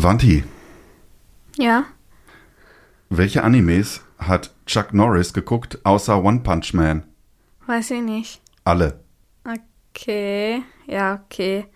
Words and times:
Wanti, 0.00 0.44
Ja. 1.56 1.84
welche 3.10 3.42
Animes 3.42 4.00
hat 4.18 4.54
Chuck 4.66 4.94
Norris 4.94 5.32
geguckt, 5.32 5.78
außer 5.84 6.22
One 6.22 6.40
Punch 6.40 6.72
Man? 6.72 7.02
Weiß 7.66 7.90
ich 7.90 8.02
nicht. 8.02 8.40
Alle. 8.64 9.00
Okay. 9.44 10.62
Ja, 10.86 11.20
okay. 11.24 11.66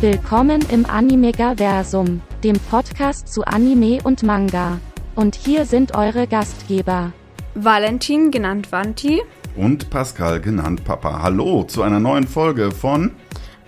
Willkommen 0.00 0.62
im 0.70 0.84
Animegaversum, 0.86 2.20
dem 2.42 2.58
Podcast 2.70 3.32
zu 3.32 3.44
Anime 3.44 3.98
und 4.04 4.22
Manga. 4.22 4.78
Und 5.14 5.34
hier 5.34 5.64
sind 5.64 5.94
eure 5.94 6.26
Gastgeber. 6.26 7.12
Valentin, 7.54 8.30
genannt 8.30 8.72
Vanti. 8.72 9.22
Und 9.56 9.88
Pascal, 9.88 10.40
genannt 10.40 10.84
Papa. 10.84 11.22
Hallo 11.22 11.62
zu 11.62 11.82
einer 11.82 12.00
neuen 12.00 12.26
Folge 12.26 12.72
von 12.72 13.12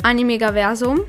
Animegaversum. 0.03 1.03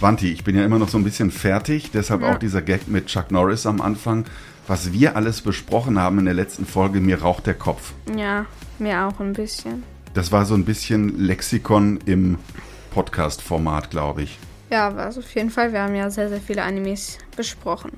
Wanti. 0.00 0.32
Ich 0.32 0.42
bin 0.42 0.56
ja 0.56 0.64
immer 0.64 0.78
noch 0.78 0.88
so 0.88 0.96
ein 0.96 1.04
bisschen 1.04 1.30
fertig, 1.30 1.90
deshalb 1.90 2.22
auch 2.22 2.38
dieser 2.38 2.62
Gag 2.62 2.88
mit 2.88 3.06
Chuck 3.08 3.30
Norris 3.30 3.66
am 3.66 3.82
Anfang. 3.82 4.24
Was 4.66 4.92
wir 4.94 5.16
alles 5.16 5.42
besprochen 5.42 5.98
haben 5.98 6.18
in 6.18 6.24
der 6.24 6.32
letzten 6.32 6.64
Folge, 6.64 7.00
mir 7.00 7.20
raucht 7.20 7.46
der 7.46 7.54
Kopf. 7.54 7.92
Ja, 8.16 8.46
mir 8.78 9.06
auch 9.06 9.20
ein 9.20 9.34
bisschen. 9.34 9.82
Das 10.14 10.32
war 10.32 10.46
so 10.46 10.54
ein 10.54 10.64
bisschen 10.64 11.18
Lexikon 11.18 11.98
im 12.06 12.38
Podcast-Format, 12.94 13.90
glaube 13.90 14.22
ich. 14.22 14.38
Ja, 14.70 14.88
also 14.94 15.20
auf 15.20 15.34
jeden 15.34 15.50
Fall. 15.50 15.74
Wir 15.74 15.82
haben 15.82 15.94
ja 15.94 16.08
sehr, 16.08 16.30
sehr 16.30 16.40
viele 16.40 16.62
Animes 16.62 17.18
besprochen. 17.36 17.92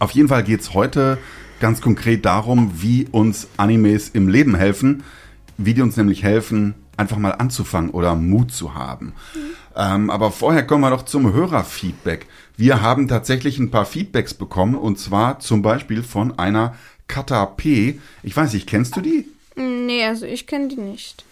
Auf 0.00 0.10
jeden 0.10 0.28
Fall 0.28 0.42
geht 0.42 0.62
es 0.62 0.74
heute 0.74 1.18
ganz 1.60 1.80
konkret 1.80 2.24
darum, 2.24 2.72
wie 2.82 3.06
uns 3.12 3.46
Animes 3.56 4.08
im 4.08 4.28
Leben 4.28 4.56
helfen, 4.56 5.04
wie 5.64 5.74
die 5.74 5.82
uns 5.82 5.96
nämlich 5.96 6.22
helfen, 6.22 6.74
einfach 6.96 7.18
mal 7.18 7.32
anzufangen 7.32 7.90
oder 7.90 8.14
Mut 8.14 8.52
zu 8.52 8.74
haben. 8.74 9.12
Ähm, 9.76 10.10
aber 10.10 10.30
vorher 10.30 10.66
kommen 10.66 10.82
wir 10.82 10.90
doch 10.90 11.04
zum 11.04 11.32
Hörerfeedback. 11.32 12.26
Wir 12.56 12.82
haben 12.82 13.08
tatsächlich 13.08 13.58
ein 13.58 13.70
paar 13.70 13.86
Feedbacks 13.86 14.34
bekommen 14.34 14.74
und 14.74 14.98
zwar 14.98 15.38
zum 15.38 15.62
Beispiel 15.62 16.02
von 16.02 16.38
einer 16.38 16.74
Kata 17.08 17.46
P. 17.46 17.98
Ich 18.22 18.36
weiß 18.36 18.52
nicht, 18.52 18.68
kennst 18.68 18.96
du 18.96 19.00
die? 19.00 19.26
Nee, 19.56 20.04
also 20.04 20.26
ich 20.26 20.46
kenne 20.46 20.68
die 20.68 20.76
nicht. 20.76 21.24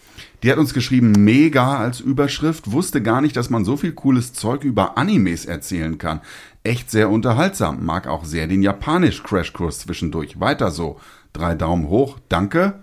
Die 0.42 0.50
hat 0.50 0.58
uns 0.58 0.74
geschrieben, 0.74 1.12
mega 1.12 1.78
als 1.78 2.00
Überschrift, 2.00 2.72
wusste 2.72 3.02
gar 3.02 3.20
nicht, 3.20 3.36
dass 3.36 3.50
man 3.50 3.64
so 3.64 3.76
viel 3.76 3.92
cooles 3.92 4.32
Zeug 4.32 4.64
über 4.64 4.96
Animes 4.98 5.44
erzählen 5.44 5.98
kann. 5.98 6.20
Echt 6.64 6.90
sehr 6.90 7.10
unterhaltsam, 7.10 7.84
mag 7.84 8.06
auch 8.06 8.24
sehr 8.24 8.46
den 8.46 8.62
Japanisch-Crashkurs 8.62 9.80
zwischendurch. 9.80 10.40
Weiter 10.40 10.70
so. 10.70 11.00
Drei 11.32 11.54
Daumen 11.54 11.88
hoch, 11.88 12.18
danke. 12.28 12.80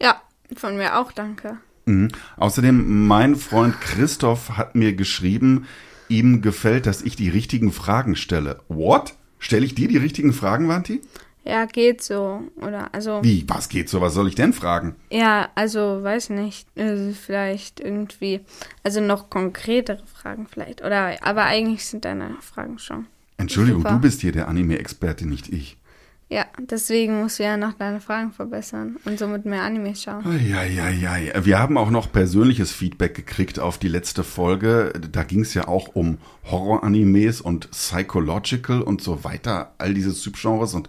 Ja, 0.00 0.20
von 0.58 0.76
mir 0.76 0.98
auch, 0.98 1.12
danke. 1.12 1.58
Mhm. 1.86 2.08
Außerdem, 2.36 3.06
mein 3.06 3.36
Freund 3.36 3.80
Christoph 3.80 4.56
hat 4.56 4.74
mir 4.74 4.94
geschrieben, 4.94 5.66
ihm 6.08 6.42
gefällt, 6.42 6.86
dass 6.86 7.02
ich 7.02 7.16
die 7.16 7.28
richtigen 7.28 7.72
Fragen 7.72 8.16
stelle. 8.16 8.60
What? 8.68 9.14
Stelle 9.38 9.64
ich 9.64 9.74
dir 9.74 9.88
die 9.88 9.96
richtigen 9.96 10.32
Fragen, 10.32 10.68
Wanti? 10.68 11.00
Ja, 11.44 11.64
geht 11.64 12.02
so. 12.02 12.42
Oder, 12.56 12.92
also. 12.92 13.24
Wie, 13.24 13.44
was 13.48 13.68
geht 13.68 13.88
so? 13.88 14.00
Was 14.00 14.12
soll 14.12 14.28
ich 14.28 14.34
denn 14.34 14.52
fragen? 14.52 14.94
Ja, 15.10 15.48
also, 15.54 16.02
weiß 16.02 16.30
nicht. 16.30 16.68
Also 16.76 17.12
vielleicht 17.12 17.80
irgendwie. 17.80 18.40
Also 18.82 19.00
noch 19.00 19.30
konkretere 19.30 20.02
Fragen 20.06 20.46
vielleicht. 20.46 20.84
Oder, 20.84 21.16
aber 21.22 21.44
eigentlich 21.44 21.86
sind 21.86 22.04
deine 22.04 22.36
Fragen 22.40 22.78
schon. 22.78 23.06
Entschuldigung, 23.38 23.80
Super. 23.80 23.94
du 23.94 24.00
bist 24.00 24.20
hier 24.20 24.32
der 24.32 24.48
Anime-Experte, 24.48 25.26
nicht 25.26 25.48
ich. 25.48 25.78
Ja, 26.32 26.46
deswegen 26.60 27.20
musst 27.20 27.40
du 27.40 27.42
ja 27.42 27.56
noch 27.56 27.72
deine 27.72 28.00
Fragen 28.00 28.30
verbessern 28.30 28.98
und 29.04 29.18
somit 29.18 29.46
mehr 29.46 29.62
Anime 29.62 29.96
schauen. 29.96 30.24
Eieiei. 30.24 31.32
Wir 31.42 31.58
haben 31.58 31.76
auch 31.76 31.90
noch 31.90 32.12
persönliches 32.12 32.70
Feedback 32.70 33.16
gekriegt 33.16 33.58
auf 33.58 33.78
die 33.78 33.88
letzte 33.88 34.22
Folge. 34.22 34.92
Da 35.10 35.24
ging 35.24 35.40
es 35.40 35.54
ja 35.54 35.66
auch 35.66 35.88
um 35.96 36.18
Horror-Animes 36.48 37.40
und 37.40 37.72
Psychological 37.72 38.80
und 38.80 39.02
so 39.02 39.24
weiter, 39.24 39.74
all 39.78 39.92
diese 39.92 40.12
Subgenres. 40.12 40.72
Und 40.72 40.88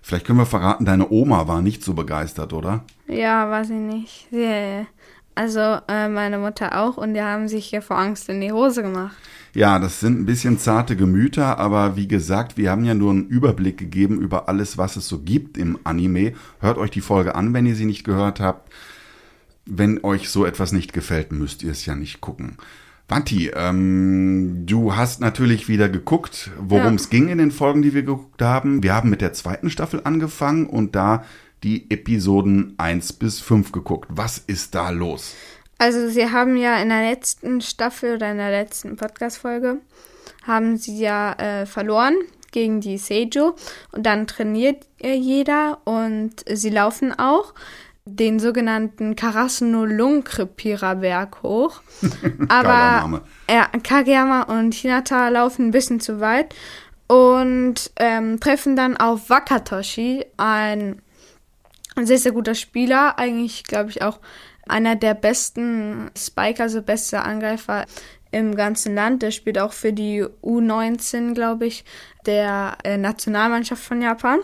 vielleicht 0.00 0.26
können 0.28 0.38
wir 0.38 0.46
verraten, 0.46 0.84
deine 0.84 1.10
Oma 1.10 1.48
war 1.48 1.60
nicht 1.60 1.82
so 1.82 1.94
begeistert, 1.94 2.52
oder? 2.52 2.84
Ja, 3.08 3.50
weiß 3.50 3.70
ich 3.70 3.76
nicht. 3.76 4.28
Sie, 4.30 4.86
also 5.34 5.78
äh, 5.88 6.08
meine 6.08 6.38
Mutter 6.38 6.78
auch 6.80 6.96
und 6.96 7.14
die 7.14 7.22
haben 7.22 7.48
sich 7.48 7.66
hier 7.66 7.82
vor 7.82 7.98
Angst 7.98 8.28
in 8.28 8.40
die 8.40 8.52
Hose 8.52 8.82
gemacht. 8.82 9.16
Ja, 9.54 9.78
das 9.78 10.00
sind 10.00 10.20
ein 10.20 10.26
bisschen 10.26 10.58
zarte 10.58 10.96
Gemüter, 10.96 11.58
aber 11.58 11.94
wie 11.96 12.08
gesagt, 12.08 12.56
wir 12.56 12.70
haben 12.70 12.84
ja 12.84 12.94
nur 12.94 13.10
einen 13.10 13.26
Überblick 13.28 13.76
gegeben 13.76 14.20
über 14.20 14.48
alles, 14.48 14.78
was 14.78 14.96
es 14.96 15.08
so 15.08 15.18
gibt 15.20 15.58
im 15.58 15.78
Anime. 15.84 16.32
Hört 16.60 16.78
euch 16.78 16.90
die 16.90 17.02
Folge 17.02 17.34
an, 17.34 17.52
wenn 17.52 17.66
ihr 17.66 17.76
sie 17.76 17.84
nicht 17.84 18.04
gehört 18.04 18.40
habt. 18.40 18.72
Wenn 19.66 20.02
euch 20.04 20.28
so 20.30 20.44
etwas 20.46 20.72
nicht 20.72 20.92
gefällt, 20.92 21.32
müsst 21.32 21.62
ihr 21.62 21.70
es 21.70 21.84
ja 21.86 21.94
nicht 21.94 22.20
gucken. 22.20 22.56
Wanti, 23.08 23.50
ähm, 23.54 24.64
du 24.64 24.96
hast 24.96 25.20
natürlich 25.20 25.68
wieder 25.68 25.88
geguckt, 25.90 26.50
worum 26.58 26.86
Ja. 26.86 26.94
es 26.94 27.10
ging 27.10 27.28
in 27.28 27.38
den 27.38 27.50
Folgen, 27.50 27.82
die 27.82 27.92
wir 27.92 28.02
geguckt 28.02 28.40
haben. 28.40 28.82
Wir 28.82 28.94
haben 28.94 29.10
mit 29.10 29.20
der 29.20 29.34
zweiten 29.34 29.68
Staffel 29.70 30.00
angefangen 30.04 30.66
und 30.66 30.96
da 30.96 31.24
die 31.62 31.90
Episoden 31.90 32.74
1 32.78 33.14
bis 33.14 33.40
5 33.40 33.72
geguckt. 33.72 34.08
Was 34.10 34.38
ist 34.38 34.74
da 34.74 34.90
los? 34.90 35.34
Also 35.78 36.08
sie 36.08 36.30
haben 36.30 36.56
ja 36.56 36.80
in 36.80 36.90
der 36.90 37.02
letzten 37.02 37.60
Staffel 37.60 38.16
oder 38.16 38.30
in 38.30 38.38
der 38.38 38.50
letzten 38.50 38.96
Podcast-Folge 38.96 39.78
haben 40.46 40.76
sie 40.76 40.98
ja 40.98 41.32
äh, 41.32 41.66
verloren 41.66 42.14
gegen 42.52 42.80
die 42.80 42.98
Seijo 42.98 43.56
und 43.90 44.04
dann 44.04 44.26
trainiert 44.26 44.86
äh, 45.02 45.14
jeder 45.14 45.78
und 45.84 46.44
sie 46.48 46.70
laufen 46.70 47.12
auch 47.18 47.54
den 48.04 48.38
sogenannten 48.40 49.14
Karasuno-Lungkrepierer-Berg 49.16 51.42
hoch. 51.42 51.80
Aber 52.48 53.22
ja, 53.48 53.68
Kageyama 53.82 54.42
und 54.42 54.74
Hinata 54.74 55.28
laufen 55.28 55.68
ein 55.68 55.72
bisschen 55.72 56.00
zu 56.00 56.20
weit 56.20 56.54
und 57.06 57.90
ähm, 57.96 58.38
treffen 58.40 58.76
dann 58.76 58.96
auf 58.96 59.30
Wakatoshi, 59.30 60.26
ein 60.36 61.00
sehr, 61.96 62.18
sehr 62.18 62.32
guter 62.32 62.54
Spieler. 62.54 63.18
Eigentlich, 63.18 63.64
glaube 63.64 63.90
ich, 63.90 64.02
auch 64.02 64.20
einer 64.66 64.96
der 64.96 65.14
besten 65.14 66.10
Spiker, 66.16 66.64
also 66.64 66.82
bester 66.82 67.24
Angreifer 67.24 67.86
im 68.30 68.54
ganzen 68.54 68.94
Land. 68.94 69.22
Der 69.22 69.30
spielt 69.30 69.58
auch 69.58 69.72
für 69.72 69.92
die 69.92 70.24
U19, 70.42 71.34
glaube 71.34 71.66
ich, 71.66 71.84
der 72.26 72.78
äh, 72.84 72.96
Nationalmannschaft 72.96 73.82
von 73.82 74.00
Japan. 74.00 74.40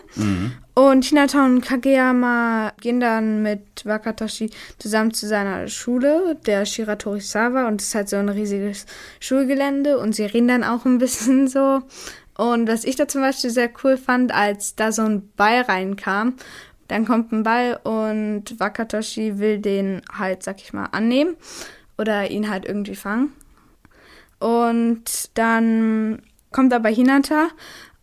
Und 0.75 1.03
Hinata 1.03 1.43
und 1.43 1.61
Kageyama 1.61 2.71
gehen 2.79 3.01
dann 3.01 3.41
mit 3.41 3.85
Wakatoshi 3.85 4.49
zusammen 4.77 5.13
zu 5.13 5.27
seiner 5.27 5.67
Schule, 5.67 6.37
der 6.45 6.65
Shiratorisawa, 6.65 7.67
und 7.67 7.81
es 7.81 7.87
ist 7.87 7.95
halt 7.95 8.07
so 8.07 8.15
ein 8.15 8.29
riesiges 8.29 8.85
Schulgelände 9.19 9.97
und 9.97 10.15
sie 10.15 10.23
reden 10.23 10.47
dann 10.47 10.63
auch 10.63 10.85
ein 10.85 10.97
bisschen 10.97 11.47
so. 11.49 11.81
Und 12.37 12.69
was 12.69 12.85
ich 12.85 12.95
da 12.95 13.09
zum 13.09 13.19
Beispiel 13.19 13.49
sehr 13.49 13.69
cool 13.83 13.97
fand, 13.97 14.33
als 14.33 14.73
da 14.75 14.93
so 14.93 15.01
ein 15.01 15.29
Ball 15.35 15.63
reinkam, 15.63 16.35
dann 16.89 17.05
kommt 17.05 17.31
ein 17.31 17.43
Ball 17.43 17.79
und 17.83 18.59
Wakatoshi 18.59 19.39
will 19.39 19.59
den 19.59 20.01
halt, 20.11 20.43
sag 20.43 20.61
ich 20.61 20.73
mal, 20.73 20.87
annehmen 20.91 21.37
oder 21.97 22.29
ihn 22.29 22.49
halt 22.49 22.65
irgendwie 22.65 22.95
fangen. 22.95 23.31
Und 24.39 25.37
dann 25.37 26.21
kommt 26.51 26.73
aber 26.73 26.89
Hinata 26.89 27.49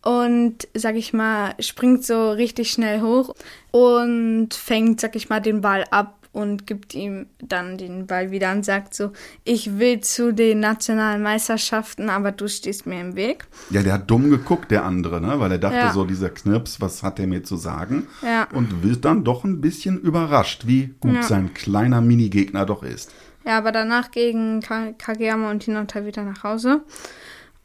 und, 0.03 0.67
sag 0.73 0.95
ich 0.95 1.13
mal, 1.13 1.53
springt 1.59 2.05
so 2.05 2.31
richtig 2.31 2.71
schnell 2.71 3.01
hoch 3.01 3.35
und 3.71 4.53
fängt, 4.53 5.01
sag 5.01 5.15
ich 5.15 5.29
mal, 5.29 5.41
den 5.41 5.61
Ball 5.61 5.83
ab 5.91 6.16
und 6.37 6.67
gibt 6.67 6.93
ihm 6.93 7.25
dann 7.39 7.77
den 7.77 8.05
Ball 8.07 8.29
wieder 8.31 8.51
und 8.51 8.63
sagt 8.63 8.93
so, 8.93 9.11
ich 9.43 9.79
will 9.79 10.01
zu 10.01 10.31
den 10.33 10.59
nationalen 10.59 11.23
Meisterschaften, 11.23 12.09
aber 12.09 12.31
du 12.31 12.47
stehst 12.47 12.85
mir 12.85 13.01
im 13.01 13.15
Weg. 13.15 13.45
Ja, 13.71 13.81
der 13.81 13.93
hat 13.93 14.09
dumm 14.11 14.29
geguckt, 14.29 14.69
der 14.69 14.85
andere, 14.85 15.19
ne? 15.19 15.39
Weil 15.39 15.53
er 15.53 15.57
dachte 15.57 15.77
Ja. 15.77 15.91
so, 15.93 16.05
dieser 16.05 16.29
Knirps, 16.29 16.79
was 16.79 17.01
hat 17.01 17.17
der 17.17 17.27
mir 17.27 17.43
zu 17.43 17.57
sagen? 17.57 18.07
Ja. 18.21 18.47
Und 18.53 18.83
wird 18.83 19.03
dann 19.05 19.23
doch 19.23 19.43
ein 19.43 19.61
bisschen 19.61 19.99
überrascht, 19.99 20.67
wie 20.67 20.93
gut 20.99 21.15
Ja. 21.15 21.23
sein 21.23 21.53
kleiner 21.53 22.01
Minigegner 22.01 22.65
doch 22.65 22.83
ist. 22.83 23.11
Ja, 23.45 23.57
aber 23.57 23.71
danach 23.71 24.11
gegen 24.11 24.61
Ka 24.61 24.91
Kageyama 24.97 25.49
und 25.49 25.63
Hinata 25.63 26.05
wieder 26.05 26.23
nach 26.23 26.43
Hause. 26.43 26.81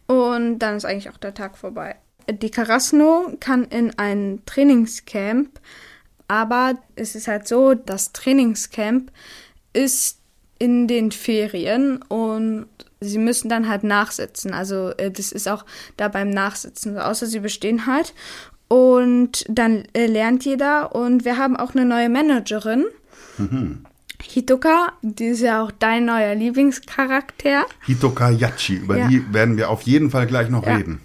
Und 0.07 0.59
dann 0.61 0.77
ist 0.77 0.85
eigentlich 0.85 1.11
auch 1.11 1.17
der 1.19 1.35
Tag 1.35 1.59
vorbei. 1.59 1.97
Die 2.31 2.51
Karasuno 2.51 3.37
kann 3.41 3.65
in 3.65 3.99
ein 3.99 4.41
Trainingscamp, 4.47 5.49
aber 6.33 6.75
es 6.97 7.15
ist 7.15 7.29
halt 7.29 7.47
so, 7.47 7.75
das 7.75 8.13
Trainingscamp 8.13 9.11
ist 9.75 10.19
in 10.59 10.89
den 10.89 11.13
Ferien 11.13 12.01
und 12.09 12.67
sie 13.01 13.19
müssen 13.19 13.49
dann 13.51 13.69
halt 13.69 13.85
nachsitzen. 13.85 14.55
Also 14.55 14.91
äh, 14.97 15.11
das 15.11 15.31
ist 15.33 15.47
auch 15.49 15.67
da 15.99 16.09
beim 16.09 16.31
Nachsitzen 16.31 16.95
so, 16.95 17.01
außer 17.01 17.27
sie 17.27 17.41
bestehen 17.41 17.87
halt. 17.87 18.15
Und 18.69 19.45
dann 19.49 19.85
äh, 19.93 20.07
lernt 20.07 20.47
jeder 20.47 20.95
und 20.95 21.27
wir 21.27 21.37
haben 21.37 21.57
auch 21.57 21.75
eine 21.75 21.85
neue 21.85 22.09
Managerin. 22.09 22.87
Hitoka, 24.23 24.93
die 25.03 25.27
ist 25.27 25.41
ja 25.41 25.63
auch 25.63 25.71
dein 25.73 26.07
neuer 26.07 26.35
Lieblingscharakter. 26.35 27.67
Hitoka 27.85 28.31
Yachi, 28.31 28.77
über 28.77 28.97
Ja. 28.97 29.09
die 29.09 29.35
werden 29.35 29.57
wir 29.59 29.69
auf 29.69 29.83
jeden 29.83 30.11
Fall 30.11 30.27
gleich 30.27 30.49
noch 30.49 30.65
Ja. 30.67 30.77
reden. 30.77 31.01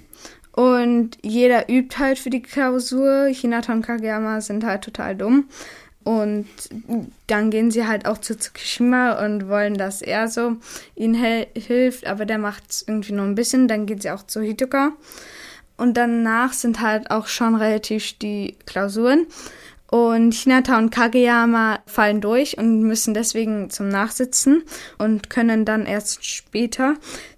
Und 0.57 1.19
jeder 1.21 1.69
übt 1.69 1.99
halt 1.99 2.17
für 2.17 2.31
die 2.31 2.41
Klausur. 2.41 3.27
Hinata 3.27 3.71
und 3.73 3.83
Kageyama 3.83 4.41
sind 4.41 4.63
halt 4.63 4.83
total 4.83 5.15
dumm. 5.15 5.47
Und 6.03 6.47
dann 7.27 7.51
gehen 7.51 7.69
sie 7.69 7.85
halt 7.85 8.07
auch 8.07 8.17
zu 8.17 8.35
Tsukishima 8.35 9.23
und 9.23 9.49
wollen, 9.49 9.75
dass 9.75 10.01
er 10.01 10.27
so 10.27 10.55
ihnen 10.95 11.45
hilft, 11.53 12.07
aber 12.07 12.25
der 12.25 12.39
macht 12.39 12.63
es 12.71 12.85
irgendwie 12.87 13.13
nur 13.13 13.25
ein 13.25 13.35
bisschen. 13.35 13.67
Dann 13.67 13.85
gehen 13.85 14.01
sie 14.01 14.09
auch 14.09 14.25
zu 14.25 14.41
Hitoka. 14.41 14.93
Und 15.77 15.95
danach 15.95 16.53
sind 16.53 16.81
halt 16.81 17.11
auch 17.11 17.27
schon 17.27 17.53
relativ 17.53 18.17
die 18.17 18.55
Klausuren. 18.65 19.27
Und 19.91 20.33
Hinata 20.33 20.79
und 20.79 20.89
Kageyama 20.89 21.81
fallen 21.85 22.19
durch 22.19 22.57
und 22.57 22.81
müssen 22.81 23.13
deswegen 23.13 23.69
zum 23.69 23.89
Nachsitzen 23.89 24.63
und 24.97 25.29
können 25.29 25.65
dann 25.65 25.85
erst 25.85 26.25
später 26.25 26.95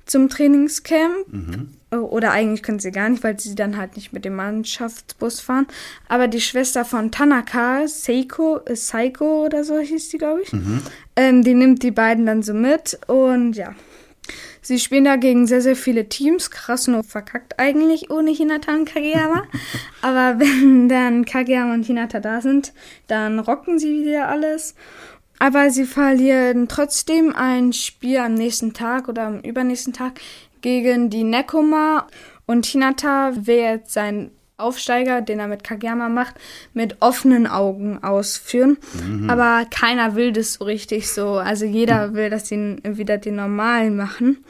zum 0.09 0.29
Trainingscamp. 0.29 1.27
Mhm. 1.27 1.69
Oder 1.91 2.31
eigentlich 2.31 2.61
können 2.61 2.79
sie 2.79 2.91
gar 2.91 3.09
nicht, 3.09 3.23
weil 3.23 3.39
sie 3.39 3.55
dann 3.55 3.77
halt 3.77 3.95
nicht 3.95 4.13
mit 4.13 4.23
dem 4.23 4.35
Mannschaftsbus 4.35 5.39
fahren. 5.39 5.65
Aber 6.07 6.27
die 6.27 6.41
Schwester 6.41 6.85
von 6.85 7.11
Tanaka, 7.11 7.87
Seiko, 7.87 8.59
äh, 8.65 8.75
Seiko 8.75 9.45
oder 9.45 9.63
so 9.63 9.79
hieß 9.79 10.09
die, 10.09 10.19
glaube 10.19 10.41
ich, 10.43 10.53
mhm. 10.53 10.81
ähm, 11.15 11.43
die 11.43 11.55
nimmt 11.55 11.81
die 11.81 11.91
beiden 11.91 12.27
dann 12.27 12.43
so 12.43 12.53
mit. 12.53 12.99
Und 13.07 13.53
ja, 13.53 13.73
Sie 14.61 14.77
spielen 14.77 15.05
da 15.05 15.15
gegen 15.15 15.47
sehr, 15.47 15.61
sehr 15.61 15.75
viele 15.75 16.09
Teams. 16.09 16.51
Krass 16.51 16.87
nur 16.87 17.03
verkackt 17.03 17.59
eigentlich 17.59 18.11
ohne 18.11 18.31
Hinata 18.31 18.73
und 18.73 18.85
Kageyama. 18.85 19.43
Aber 20.01 20.39
wenn 20.39 20.89
dann 20.89 21.25
Kageyama 21.25 21.73
und 21.73 21.85
Hinata 21.85 22.19
da 22.19 22.41
sind, 22.41 22.73
dann 23.07 23.39
rocken 23.39 23.79
sie 23.79 24.05
wieder 24.05 24.27
alles. 24.27 24.75
Aber 25.39 25.69
sie 25.69 25.85
verlieren 25.85 26.67
trotzdem 26.67 27.33
ein 27.33 27.71
Spiel 27.71 28.17
am 28.17 28.33
nächsten 28.33 28.73
Tag 28.73 29.07
oder 29.07 29.23
am 29.23 29.39
übernächsten 29.39 29.93
Tag 29.93 30.19
gegen 30.61 31.09
die 31.09 31.23
Nekoma. 31.23 32.07
Und 32.45 32.65
Hinata 32.65 33.31
will 33.35 33.57
jetzt 33.57 33.93
sein 33.93 34.31
Aufsteiger, 34.57 35.21
den 35.21 35.39
er 35.39 35.47
mit 35.47 35.63
Kageyama 35.63 36.09
macht, 36.09 36.35
mit 36.73 36.97
offenen 36.99 37.47
Augen 37.47 38.03
ausführen. 38.03 38.77
Mhm. 39.01 39.29
Aber 39.29 39.65
keiner 39.69 40.15
will 40.15 40.33
das 40.33 40.55
so 40.55 40.65
richtig 40.65 41.09
so. 41.09 41.35
Also 41.35 41.65
jeder 41.65 42.09
mhm. 42.09 42.13
will, 42.15 42.29
dass 42.29 42.49
sie 42.49 42.77
wieder 42.83 43.17
den 43.17 43.37
normalen 43.37 43.95
machen. 43.95 44.43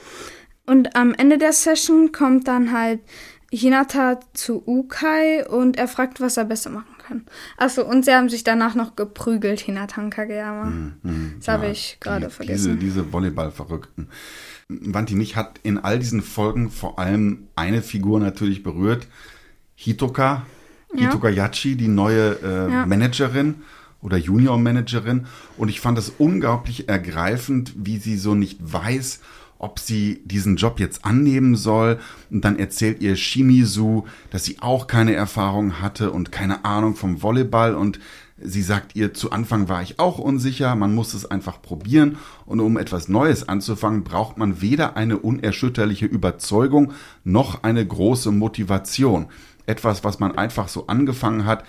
Und 0.65 0.95
am 0.95 1.13
Ende 1.13 1.37
der 1.37 1.53
Session 1.53 2.11
kommt 2.11 2.47
dann 2.47 2.71
halt 2.71 2.99
Hinata 3.51 4.19
zu 4.33 4.63
Ukai 4.65 5.47
und 5.47 5.77
er 5.77 5.87
fragt, 5.87 6.21
was 6.21 6.37
er 6.37 6.45
besser 6.45 6.69
machen 6.71 6.98
kann. 7.09 7.25
Achso, 7.57 7.83
und 7.83 8.05
sie 8.05 8.13
haben 8.13 8.29
sich 8.29 8.43
danach 8.43 8.75
noch 8.75 8.95
geprügelt, 8.95 9.59
Hinata 9.59 10.01
und 10.01 10.11
Kageyama. 10.11 10.65
Mhm, 10.65 10.93
mhm. 11.03 11.33
das 11.37 11.47
ja, 11.47 11.53
habe 11.53 11.67
ich 11.67 11.97
gerade 11.99 12.29
vergessen. 12.29 12.79
Diese, 12.79 13.01
diese 13.01 13.13
Volleyball-Verrückten. 13.13 14.07
Wanti 14.69 15.15
mich 15.15 15.35
hat 15.35 15.59
in 15.63 15.79
all 15.79 15.99
diesen 15.99 16.21
Folgen 16.21 16.69
vor 16.69 16.99
allem 16.99 17.47
eine 17.55 17.81
Figur 17.81 18.19
natürlich 18.19 18.63
berührt, 18.63 19.07
Hitoka, 19.75 20.45
ja. 20.93 21.01
Hitoka 21.01 21.29
Yachi, 21.29 21.75
die 21.75 21.87
neue 21.87 22.37
äh, 22.43 22.71
ja. 22.71 22.85
Managerin 22.85 23.55
oder 24.01 24.17
Junior-Managerin. 24.17 25.25
Und 25.57 25.69
ich 25.69 25.79
fand 25.79 25.97
es 25.97 26.13
unglaublich 26.17 26.87
ergreifend, 26.87 27.73
wie 27.75 27.97
sie 27.97 28.17
so 28.17 28.35
nicht 28.35 28.59
weiß, 28.61 29.21
ob 29.59 29.77
sie 29.77 30.21
diesen 30.25 30.55
Job 30.55 30.79
jetzt 30.79 31.05
annehmen 31.05 31.55
soll. 31.55 31.99
Und 32.31 32.43
dann 32.43 32.57
erzählt 32.57 33.01
ihr 33.01 33.15
Shimizu, 33.15 34.07
dass 34.31 34.45
sie 34.45 34.57
auch 34.61 34.87
keine 34.87 35.13
Erfahrung 35.13 35.79
hatte 35.79 36.11
und 36.11 36.31
keine 36.31 36.65
Ahnung 36.65 36.95
vom 36.95 37.21
Volleyball. 37.21 37.75
Und 37.75 37.99
sie 38.41 38.63
sagt 38.63 38.95
ihr, 38.95 39.13
zu 39.13 39.31
Anfang 39.31 39.69
war 39.69 39.83
ich 39.83 39.99
auch 39.99 40.17
unsicher, 40.17 40.75
man 40.75 40.95
muss 40.95 41.13
es 41.13 41.29
einfach 41.29 41.61
probieren. 41.61 42.17
Und 42.47 42.59
um 42.59 42.77
etwas 42.77 43.07
Neues 43.09 43.47
anzufangen, 43.47 44.03
braucht 44.03 44.39
man 44.39 44.61
weder 44.61 44.97
eine 44.97 45.19
unerschütterliche 45.19 46.07
Überzeugung 46.07 46.93
noch 47.23 47.61
eine 47.61 47.85
große 47.85 48.31
Motivation 48.31 49.27
etwas, 49.69 50.03
was 50.03 50.19
man 50.19 50.35
einfach 50.37 50.67
so 50.67 50.87
angefangen 50.87 51.45
hat, 51.45 51.63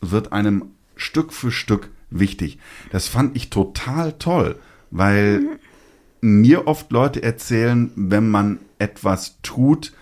wird 0.00 0.32
einem 0.32 0.72
Stück 0.94 1.32
für 1.32 1.50
Stück 1.50 1.90
wichtig. 2.10 2.58
Das 2.92 3.08
fand 3.08 3.34
ich 3.34 3.50
total 3.50 4.12
toll, 4.12 4.56
weil 4.90 5.40
mhm. 5.40 5.48
Mir 6.26 6.66
oft 6.66 6.90
Leute 6.90 7.22
erzählen, 7.22 7.90
wenn 7.94 8.28
man 8.28 8.58
etwas 8.78 9.36
tut, 9.42 9.92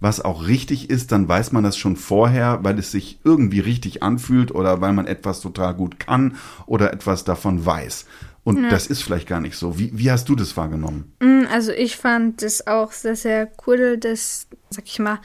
was 0.00 0.20
auch 0.20 0.46
richtig 0.46 0.90
ist, 0.90 1.12
dann 1.12 1.28
weiß 1.28 1.52
man 1.52 1.62
das 1.64 1.76
schon 1.76 1.96
vorher, 1.96 2.60
weil 2.62 2.78
es 2.78 2.90
sich 2.90 3.20
irgendwie 3.24 3.60
richtig 3.60 4.02
anfühlt 4.02 4.52
oder 4.52 4.80
weil 4.80 4.92
man 4.92 5.06
etwas 5.06 5.40
total 5.40 5.74
gut 5.74 6.00
kann 6.00 6.36
oder 6.66 6.92
etwas 6.92 7.24
davon 7.24 7.64
weiß. 7.64 8.06
Und 8.42 8.62
ja. 8.62 8.70
das 8.70 8.86
ist 8.86 9.02
vielleicht 9.02 9.28
gar 9.28 9.40
nicht 9.40 9.56
so. 9.56 9.78
Wie, 9.78 9.90
wie 9.92 10.10
hast 10.10 10.28
du 10.28 10.34
das 10.34 10.56
wahrgenommen? 10.56 11.12
Mm, 11.20 11.44
also 11.52 11.72
ich 11.72 11.96
fand 11.96 12.42
das 12.42 12.66
auch 12.66 12.92
sehr, 12.92 13.16
sehr 13.16 13.50
cool, 13.66 13.98
dass, 13.98 14.46
sag 14.70 14.84
ich 14.86 14.98
mal, 14.98 15.18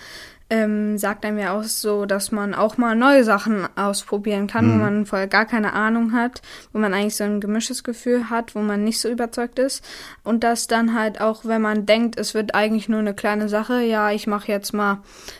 ähm, 0.51 0.97
sagt 0.97 1.23
einem 1.25 1.39
ja 1.39 1.53
auch 1.57 1.63
so, 1.63 2.05
dass 2.05 2.33
man 2.33 2.53
auch 2.53 2.77
mal 2.77 2.93
neue 2.93 3.23
Sachen 3.23 3.67
ausprobieren 3.77 4.47
kann, 4.47 4.67
mhm. 4.67 4.73
wo 4.73 4.83
man 4.83 5.05
vorher 5.05 5.27
gar 5.27 5.45
keine 5.45 5.71
Ahnung 5.71 6.11
hat, 6.11 6.41
wo 6.73 6.79
man 6.79 6.93
eigentlich 6.93 7.15
so 7.15 7.23
ein 7.23 7.39
gemischtes 7.39 7.85
Gefühl 7.85 8.29
hat, 8.29 8.53
wo 8.53 8.59
man 8.59 8.83
nicht 8.83 8.99
so 8.99 9.07
überzeugt 9.07 9.59
ist. 9.59 9.83
Und 10.23 10.43
dass 10.43 10.67
dann 10.67 10.93
halt 10.93 11.21
auch, 11.21 11.45
wenn 11.45 11.61
man 11.61 11.85
denkt, 11.85 12.19
es 12.19 12.33
wird 12.33 12.53
eigentlich 12.53 12.89
nur 12.89 12.99
eine 12.99 13.13
kleine 13.13 13.47
Sache, 13.47 13.81
ja, 13.81 14.11
ich 14.11 14.27
mache 14.27 14.51
jetzt 14.51 14.73
mal 14.73 14.99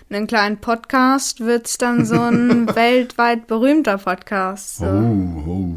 einen 0.10 0.28
kleinen 0.28 0.58
Podcast, 0.58 1.42
wird 1.42 1.68
es 1.68 1.78
dann 1.78 2.06
so 2.06 2.20
ein 2.20 2.68
weltweit 2.76 3.48
berühmter 3.48 3.98
Podcast. 3.98 4.78
So. 4.78 4.86
Oh, 4.86 5.44
oh. 5.46 5.76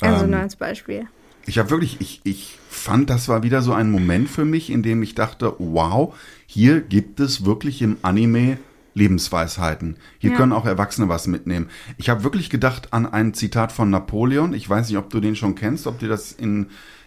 Also 0.00 0.24
ähm, 0.24 0.30
nur 0.30 0.40
als 0.40 0.54
Beispiel. 0.54 1.08
Ich 1.46 1.58
habe 1.58 1.70
wirklich, 1.70 2.00
ich, 2.00 2.20
ich 2.24 2.58
fand, 2.68 3.10
das 3.10 3.28
war 3.28 3.42
wieder 3.42 3.62
so 3.62 3.72
ein 3.72 3.90
Moment 3.90 4.28
für 4.28 4.44
mich, 4.44 4.70
in 4.70 4.82
dem 4.82 5.02
ich 5.02 5.14
dachte, 5.14 5.54
wow, 5.58 6.14
hier 6.46 6.80
gibt 6.80 7.20
es 7.20 7.44
wirklich 7.44 7.82
im 7.82 7.96
Anime 8.02 8.58
Lebensweisheiten. 8.94 9.96
Hier 10.18 10.32
ja. 10.32 10.36
können 10.36 10.52
auch 10.52 10.66
Erwachsene 10.66 11.08
was 11.08 11.26
mitnehmen. 11.26 11.68
Ich 11.96 12.10
habe 12.10 12.24
wirklich 12.24 12.50
gedacht 12.50 12.92
an 12.92 13.06
ein 13.06 13.34
Zitat 13.34 13.72
von 13.72 13.90
Napoleon. 13.90 14.52
Ich 14.54 14.68
weiß 14.68 14.88
nicht, 14.88 14.98
ob 14.98 15.10
du 15.10 15.20
den 15.20 15.36
schon 15.36 15.54
kennst, 15.54 15.86
ob 15.86 15.98
dir 15.98 16.08
das 16.08 16.32
in 16.32 16.66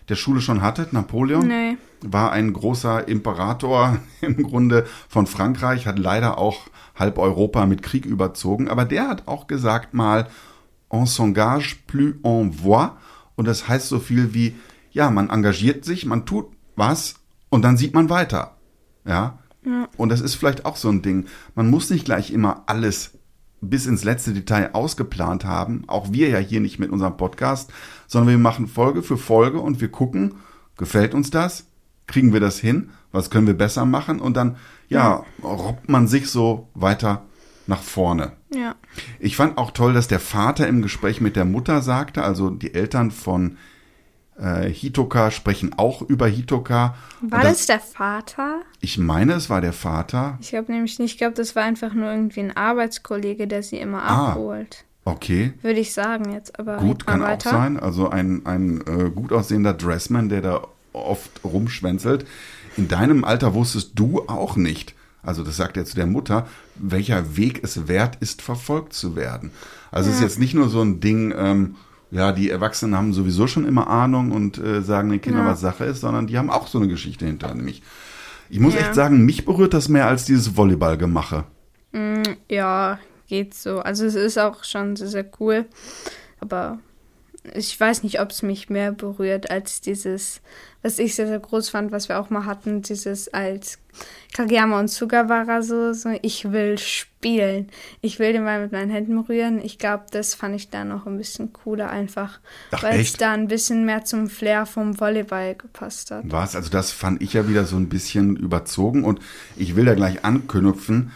der 0.10 0.16
Schule 0.16 0.42
schon 0.42 0.62
hattet. 0.62 0.94
Napoleon 0.94 1.48
nee. 1.48 1.78
war 2.02 2.32
ein 2.32 2.54
großer 2.54 3.08
Imperator 3.08 4.00
im 4.22 4.42
Grunde 4.44 4.86
von 5.08 5.28
Frankreich, 5.28 5.88
hat 5.88 6.00
leider 6.00 6.38
auch 6.38 6.68
halb 6.96 7.18
Europa 7.18 7.66
mit 7.66 7.84
Krieg 7.84 8.06
überzogen. 8.06 8.68
Aber 8.68 8.86
der 8.86 9.08
hat 9.08 9.28
auch 9.28 9.48
gesagt 9.48 9.94
mal, 9.94 10.28
on 10.90 11.06
s'engage 11.06 11.76
plus 11.88 12.16
on 12.24 12.64
voit. 12.64 12.92
Und 13.36 13.48
das 13.48 13.68
heißt 13.68 13.88
so 13.88 14.00
viel 14.00 14.34
wie, 14.34 14.56
ja, 14.92 15.12
man 15.12 15.30
engagiert 15.30 15.86
sich, 15.86 16.06
man 16.06 16.26
tut 16.26 16.48
was 16.76 17.16
und 17.50 17.64
dann 17.64 17.78
sieht 17.78 17.94
man 17.94 18.10
weiter. 18.10 18.58
Ja. 19.06 19.40
ja. 19.66 19.88
Und 19.98 20.10
das 20.10 20.22
ist 20.22 20.36
vielleicht 20.36 20.66
auch 20.66 20.76
so 20.76 20.90
ein 20.90 21.02
Ding. 21.02 21.26
Man 21.54 21.70
muss 21.70 21.90
nicht 21.90 22.06
gleich 22.06 22.32
immer 22.32 22.64
alles 22.68 23.12
bis 23.62 23.86
ins 23.86 24.04
letzte 24.04 24.34
Detail 24.34 24.72
ausgeplant 24.74 25.46
haben. 25.46 25.84
Auch 25.88 26.12
wir 26.12 26.30
ja 26.30 26.40
hier 26.40 26.62
nicht 26.62 26.80
mit 26.80 26.92
unserem 26.92 27.18
Podcast, 27.18 27.72
sondern 28.08 28.30
wir 28.30 28.38
machen 28.38 28.68
Folge 28.68 29.02
für 29.02 29.18
Folge 29.18 29.60
und 29.60 29.82
wir 29.82 29.90
gucken, 29.90 30.36
gefällt 30.78 31.14
uns 31.14 31.30
das? 31.30 31.68
Kriegen 32.08 32.34
wir 32.34 32.40
das 32.40 32.60
hin? 32.60 32.92
Was 33.12 33.30
können 33.30 33.48
wir 33.48 33.58
besser 33.58 33.86
machen? 33.86 34.20
Und 34.20 34.38
dann, 34.38 34.58
ja, 34.90 35.24
ja. 35.42 35.48
robbt 35.48 35.90
man 35.90 36.08
sich 36.08 36.30
so 36.30 36.70
weiter 36.74 37.24
nach 37.68 37.82
vorne. 37.82 38.34
Ja. 38.54 38.76
Ich 39.20 39.36
fand 39.36 39.58
auch 39.58 39.72
toll, 39.72 39.94
dass 39.94 40.08
der 40.08 40.20
Vater 40.20 40.68
im 40.68 40.82
Gespräch 40.82 41.22
mit 41.22 41.36
der 41.36 41.46
Mutter 41.46 41.82
sagte, 41.82 42.24
also 42.24 42.50
die 42.50 42.74
Eltern 42.74 43.12
von 43.12 43.58
äh, 44.40 44.70
Hitoka 44.70 45.32
sprechen 45.32 45.74
auch 45.78 46.02
über 46.02 46.28
Hitoka. 46.28 46.96
War 47.22 47.42
das, 47.42 47.58
das, 47.58 47.66
der 47.68 47.80
Vater? 47.80 48.62
Ich 48.82 48.98
meine, 48.98 49.34
es 49.34 49.50
war 49.50 49.62
der 49.62 49.74
Vater. 49.74 50.38
Ich 50.42 50.50
glaube 50.50 50.72
nämlich 50.72 51.00
nicht, 51.00 51.14
ich 51.14 51.18
glaube, 51.18 51.36
das 51.36 51.56
war 51.56 51.64
einfach 51.64 51.94
nur 51.94 52.12
irgendwie 52.12 52.42
ein 52.42 52.56
Arbeitskollege, 52.56 53.48
der 53.48 53.64
sie 53.64 53.78
immer 53.78 54.04
ah, 54.04 54.32
abholt. 54.32 54.86
Okay. 55.06 55.54
Würde 55.62 55.80
ich 55.80 55.94
sagen 55.94 56.34
jetzt, 56.34 56.60
aber. 56.60 56.78
Gut, 56.78 57.06
kann 57.06 57.22
weiter. 57.22 57.50
auch 57.50 57.54
sein. 57.54 57.80
Also 57.80 58.10
ein, 58.10 58.46
ein 58.46 58.82
äh, 58.82 59.10
gut 59.12 59.32
aussehender 59.32 59.74
Dressman, 59.74 60.30
der 60.30 60.42
da 60.42 60.68
oft 60.94 61.44
rumschwänzelt. 61.44 62.26
In 62.78 62.88
deinem 62.88 63.24
Alter 63.24 63.54
wusstest 63.54 63.92
du 63.96 64.24
auch 64.28 64.56
nicht, 64.56 64.96
also 65.26 65.44
das 65.44 65.58
sagt 65.58 65.78
er 65.78 65.86
zu 65.86 65.96
der 65.96 66.06
Mutter, 66.06 66.48
welcher 66.76 67.38
Weg 67.38 67.62
es 67.64 67.88
wert 67.88 68.18
ist, 68.20 68.42
verfolgt 68.42 68.94
zu 68.94 69.16
werden. 69.16 69.52
Also 69.92 70.10
ja. 70.10 70.16
es 70.16 70.20
ist 70.20 70.24
jetzt 70.24 70.40
nicht 70.40 70.54
nur 70.54 70.70
so 70.70 70.82
ein 70.82 71.00
Ding, 71.00 71.34
ähm, 71.38 71.76
ja, 72.12 72.32
die 72.32 72.50
Erwachsenen 72.50 72.96
haben 72.96 73.14
sowieso 73.14 73.48
schon 73.48 73.66
immer 73.66 73.88
Ahnung 73.88 74.32
und 74.32 74.58
äh, 74.58 74.82
sagen 74.82 75.10
den 75.10 75.22
Kindern, 75.22 75.46
ja. 75.46 75.52
was 75.52 75.62
Sache 75.62 75.86
ist, 75.86 76.02
sondern 76.02 76.28
die 76.28 76.38
haben 76.38 76.50
auch 76.50 76.68
so 76.68 76.78
eine 76.78 76.88
Geschichte 76.88 77.26
hinter 77.26 77.54
nämlich. 77.54 77.82
Ich 78.50 78.60
muss 78.60 78.76
ja. 78.76 78.82
echt 78.82 78.96
sagen, 78.96 79.26
mich 79.26 79.46
berührt 79.46 79.74
das 79.74 79.90
mehr 79.90 80.08
als 80.08 80.26
dieses 80.26 80.56
Volleyballgemache. 80.56 81.46
Mm, 81.94 82.22
ja, 82.50 83.00
geht 83.28 83.54
so. 83.56 83.80
Also 83.80 84.06
es 84.06 84.16
ist 84.16 84.38
auch 84.38 84.64
schon 84.64 84.96
sehr, 84.96 85.08
sehr 85.08 85.26
cool. 85.40 85.66
Aber 86.40 86.80
ich 87.54 87.80
weiß 87.80 88.04
nicht, 88.04 88.20
ob 88.20 88.32
es 88.32 88.42
mich 88.42 88.70
mehr 88.70 88.92
berührt 88.92 89.52
als 89.52 89.82
dieses, 89.82 90.42
was 90.82 91.00
ich 91.00 91.16
sehr, 91.16 91.28
sehr 91.28 91.40
groß 91.40 91.70
fand, 91.70 91.92
was 91.92 92.10
wir 92.10 92.20
auch 92.20 92.30
mal 92.30 92.46
hatten, 92.46 92.82
dieses 92.82 93.34
als 93.34 93.80
Kageyama 94.34 94.80
und 94.80 94.90
Sugawara 94.90 95.62
so, 95.62 95.94
so, 95.94 96.10
ich 96.22 96.52
will 96.52 96.78
spielen. 96.78 97.70
Ich 98.02 98.20
will 98.20 98.34
den 98.34 98.44
mal 98.44 98.62
mit 98.62 98.72
meinen 98.72 98.92
Händen 98.92 99.18
rühren. 99.18 99.64
Ich 99.64 99.80
glaube, 99.80 100.06
das 100.12 100.36
fand 100.36 100.56
ich 100.56 100.70
da 100.70 100.84
noch 100.84 101.06
ein 101.06 101.18
bisschen 101.18 101.54
cooler 101.54 101.90
einfach, 101.90 102.40
weil 102.82 103.00
es 103.00 103.14
da 103.14 103.32
ein 103.32 103.48
bisschen 103.48 103.86
mehr 103.86 104.04
zum 104.04 104.30
Flair 104.30 104.66
vom 104.66 105.00
Volleyball 105.00 105.56
gepasst 105.56 106.12
hat. 106.12 106.26
Was? 106.28 106.56
Also 106.56 106.70
das 106.70 106.92
fand 106.92 107.22
ich 107.22 107.34
ja 107.34 107.48
wieder 107.48 107.66
so 107.66 107.78
ein 107.78 107.90
bisschen 107.90 108.36
überzogen 108.36 109.06
und 109.06 109.20
ich 109.56 109.76
will 109.76 109.86
da 109.86 109.96
gleich 109.96 110.26
anknüpfen 110.26 111.12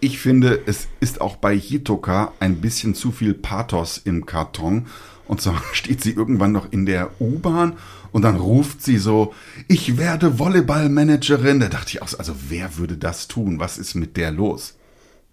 Ich 0.00 0.18
finde, 0.18 0.60
es 0.66 0.88
ist 1.00 1.20
auch 1.20 1.36
bei 1.36 1.56
Hitoka 1.56 2.32
ein 2.40 2.60
bisschen 2.60 2.94
zu 2.94 3.12
viel 3.12 3.32
Pathos 3.32 3.98
im 3.98 4.26
Karton. 4.26 4.86
Und 5.26 5.40
zwar 5.40 5.62
steht 5.72 6.02
sie 6.02 6.12
irgendwann 6.12 6.52
noch 6.52 6.70
in 6.72 6.86
der 6.86 7.10
U-Bahn 7.20 7.74
und 8.12 8.22
dann 8.22 8.36
ruft 8.36 8.82
sie 8.82 8.98
so, 8.98 9.34
ich 9.68 9.96
werde 9.98 10.38
Volleyballmanagerin. 10.38 11.60
Da 11.60 11.68
dachte 11.68 11.88
ich 11.90 12.02
auch, 12.02 12.08
so, 12.08 12.18
also 12.18 12.34
wer 12.48 12.76
würde 12.76 12.96
das 12.96 13.28
tun? 13.28 13.58
Was 13.58 13.78
ist 13.78 13.94
mit 13.94 14.16
der 14.16 14.30
los? 14.30 14.76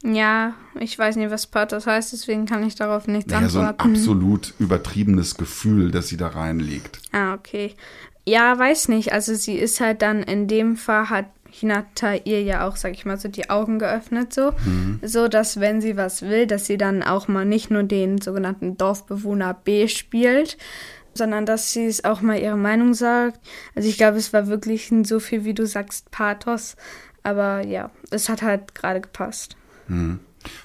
Ja, 0.03 0.55
ich 0.79 0.97
weiß 0.97 1.15
nicht, 1.17 1.29
was 1.29 1.45
Pathos 1.45 1.85
heißt, 1.85 2.11
deswegen 2.13 2.47
kann 2.47 2.63
ich 2.65 2.73
darauf 2.73 3.05
nichts 3.07 3.31
Naja, 3.31 3.49
so 3.49 3.59
ein 3.59 3.67
antworten. 3.67 3.91
absolut 3.97 4.53
übertriebenes 4.57 5.35
Gefühl, 5.35 5.91
das 5.91 6.07
sie 6.07 6.17
da 6.17 6.29
reinlegt. 6.29 6.99
Ah, 7.11 7.35
okay. 7.35 7.75
Ja, 8.25 8.57
weiß 8.57 8.87
nicht. 8.87 9.13
Also 9.13 9.35
sie 9.35 9.55
ist 9.55 9.79
halt 9.79 10.01
dann 10.01 10.23
in 10.23 10.47
dem 10.47 10.75
Fall 10.75 11.09
hat 11.09 11.25
Hinata 11.51 12.15
ihr 12.23 12.41
ja 12.41 12.67
auch, 12.67 12.75
sag 12.75 12.93
ich 12.93 13.05
mal, 13.05 13.17
so 13.17 13.27
die 13.27 13.49
Augen 13.49 13.77
geöffnet, 13.77 14.33
so, 14.33 14.53
so 15.03 15.27
dass 15.27 15.59
wenn 15.59 15.81
sie 15.81 15.97
was 15.97 16.21
will, 16.21 16.47
dass 16.47 16.65
sie 16.65 16.77
dann 16.77 17.03
auch 17.03 17.27
mal 17.27 17.45
nicht 17.45 17.69
nur 17.69 17.83
den 17.83 18.19
sogenannten 18.21 18.77
Dorfbewohner 18.77 19.53
B 19.53 19.87
spielt, 19.87 20.57
sondern 21.13 21.45
dass 21.45 21.73
sie 21.73 21.85
es 21.85 22.05
auch 22.05 22.21
mal 22.21 22.39
ihre 22.39 22.57
Meinung 22.57 22.93
sagt. 22.93 23.39
Also 23.75 23.89
ich 23.89 23.97
glaube, 23.97 24.17
es 24.17 24.33
war 24.33 24.47
wirklich 24.47 24.91
so 25.03 25.19
viel, 25.19 25.43
wie 25.43 25.53
du 25.53 25.67
sagst, 25.67 26.09
Pathos. 26.11 26.75
Aber 27.23 27.65
ja, 27.65 27.91
es 28.09 28.29
hat 28.29 28.41
halt 28.41 28.73
gerade 28.73 29.01
gepasst. 29.01 29.55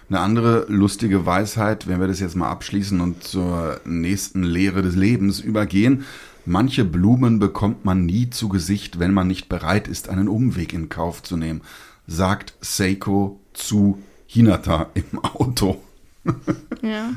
Eine 0.09 0.21
andere 0.21 0.67
lustige 0.69 1.27
Weisheit, 1.27 1.87
wenn 1.89 2.01
wir 2.01 2.07
das 2.07 2.21
jetzt 2.21 2.37
mal 2.37 2.51
abschließen 2.51 3.01
und 3.01 3.25
zur 3.25 3.81
nächsten 3.85 4.43
Lehre 4.43 4.83
des 4.83 4.95
Lebens 4.95 5.41
übergehen. 5.41 6.05
Manche 6.47 6.85
Blumen 6.85 7.41
bekommt 7.41 7.85
man 7.85 8.07
nie 8.07 8.31
zu 8.31 8.49
Gesicht, 8.49 9.01
wenn 9.01 9.13
man 9.13 9.27
nicht 9.27 9.49
bereit 9.49 9.89
ist, 9.89 10.09
einen 10.09 10.29
Umweg 10.29 10.73
in 10.73 10.89
Kauf 10.89 11.23
zu 11.23 11.37
nehmen, 11.37 11.61
sagt 12.07 12.55
Seiko 12.61 13.41
zu 13.53 14.01
Hinata 14.27 14.91
im 14.95 15.19
Auto. 15.23 15.83
Ja. 16.83 17.15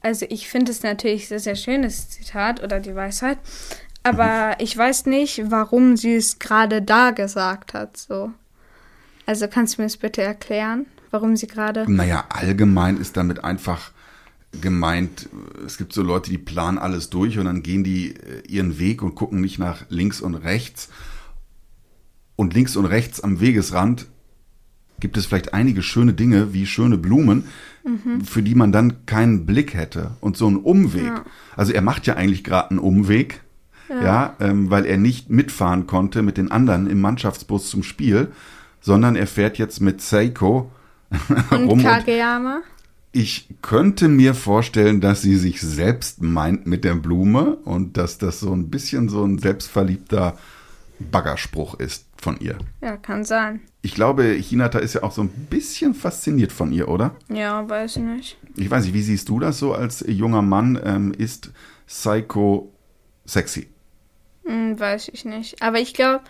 Also 0.00 0.26
ich 0.28 0.48
finde 0.48 0.70
es 0.70 0.82
natürlich 0.82 1.28
sehr, 1.28 1.40
sehr 1.40 1.56
schönes 1.56 2.10
Zitat 2.10 2.62
oder 2.62 2.78
die 2.78 2.94
Weisheit. 2.94 3.38
Aber 4.02 4.56
ich 4.60 4.76
weiß 4.76 5.06
nicht, 5.06 5.50
warum 5.50 5.96
sie 5.96 6.14
es 6.14 6.38
gerade 6.38 6.82
da 6.82 7.10
gesagt 7.10 7.74
hat. 7.74 7.96
So. 7.96 8.30
Also 9.26 9.48
kannst 9.48 9.76
du 9.76 9.82
mir 9.82 9.86
das 9.86 9.96
bitte 9.96 10.22
erklären, 10.22 10.86
warum 11.10 11.36
sie 11.36 11.46
gerade. 11.46 11.90
Naja, 11.90 12.26
allgemein 12.28 12.98
ist 12.98 13.16
damit 13.16 13.42
einfach 13.42 13.92
gemeint, 14.60 15.28
es 15.66 15.76
gibt 15.76 15.92
so 15.92 16.02
Leute, 16.02 16.30
die 16.30 16.38
planen 16.38 16.78
alles 16.78 17.10
durch 17.10 17.38
und 17.38 17.46
dann 17.46 17.62
gehen 17.62 17.84
die 17.84 18.14
äh, 18.16 18.42
ihren 18.48 18.78
Weg 18.78 19.02
und 19.02 19.14
gucken 19.14 19.40
nicht 19.40 19.58
nach 19.58 19.84
links 19.88 20.20
und 20.20 20.34
rechts. 20.34 20.88
Und 22.36 22.54
links 22.54 22.76
und 22.76 22.86
rechts 22.86 23.20
am 23.20 23.40
Wegesrand 23.40 24.06
gibt 25.00 25.16
es 25.16 25.26
vielleicht 25.26 25.54
einige 25.54 25.82
schöne 25.82 26.14
Dinge 26.14 26.52
wie 26.52 26.66
schöne 26.66 26.98
Blumen, 26.98 27.44
für 28.24 28.42
die 28.42 28.54
man 28.54 28.72
dann 28.72 29.06
keinen 29.06 29.46
Blick 29.46 29.74
hätte. 29.74 30.12
Und 30.20 30.36
so 30.36 30.48
ein 30.48 30.56
Umweg. 30.56 31.04
Ja. 31.04 31.24
Also 31.56 31.72
er 31.72 31.82
macht 31.82 32.06
ja 32.06 32.14
eigentlich 32.14 32.42
gerade 32.42 32.70
einen 32.70 32.78
Umweg, 32.78 33.42
ja, 33.88 34.34
ähm, 34.40 34.70
weil 34.70 34.86
er 34.86 34.96
nicht 34.96 35.30
mitfahren 35.30 35.86
konnte 35.86 36.22
mit 36.22 36.38
den 36.38 36.50
anderen 36.50 36.86
im 36.86 37.00
Mannschaftsbus 37.00 37.68
zum 37.68 37.82
Spiel, 37.82 38.32
sondern 38.80 39.14
er 39.14 39.26
fährt 39.26 39.58
jetzt 39.58 39.80
mit 39.80 40.00
Seiko 40.00 40.72
Und 41.50 41.52
rum. 41.52 41.68
Und 41.68 41.82
Kageyama? 41.82 42.62
Ich 43.14 43.48
könnte 43.62 44.08
mir 44.08 44.34
vorstellen, 44.34 45.00
dass 45.00 45.22
sie 45.22 45.36
sich 45.36 45.60
selbst 45.60 46.20
meint 46.20 46.66
mit 46.66 46.82
der 46.82 46.94
Blume 46.94 47.56
und 47.64 47.96
dass 47.96 48.18
das 48.18 48.40
so 48.40 48.52
ein 48.52 48.70
bisschen 48.70 49.08
so 49.08 49.24
ein 49.24 49.38
selbstverliebter 49.38 50.36
Baggerspruch 50.98 51.78
ist 51.78 52.06
von 52.16 52.40
ihr. 52.40 52.58
Ja, 52.80 52.96
kann 52.96 53.24
sein. 53.24 53.60
Ich 53.82 53.94
glaube, 53.94 54.24
Hinata 54.24 54.80
ist 54.80 54.94
ja 54.94 55.04
auch 55.04 55.12
so 55.12 55.22
ein 55.22 55.28
bisschen 55.28 55.94
fasziniert 55.94 56.50
von 56.50 56.72
ihr, 56.72 56.88
oder? 56.88 57.14
Ja, 57.28 57.68
weiß 57.68 57.96
ich 57.96 58.02
nicht. 58.02 58.36
Ich 58.56 58.68
weiß 58.68 58.84
nicht, 58.84 58.94
wie 58.94 59.02
siehst 59.02 59.28
du 59.28 59.38
das 59.38 59.60
so 59.60 59.74
als 59.74 60.04
junger 60.06 60.42
Mann? 60.42 60.80
Ähm, 60.84 61.12
ist 61.16 61.52
Psycho 61.86 62.72
sexy? 63.26 63.68
Hm, 64.44 64.78
weiß 64.78 65.08
ich 65.12 65.24
nicht. 65.24 65.62
Aber 65.62 65.78
ich 65.78 65.94
glaube, 65.94 66.24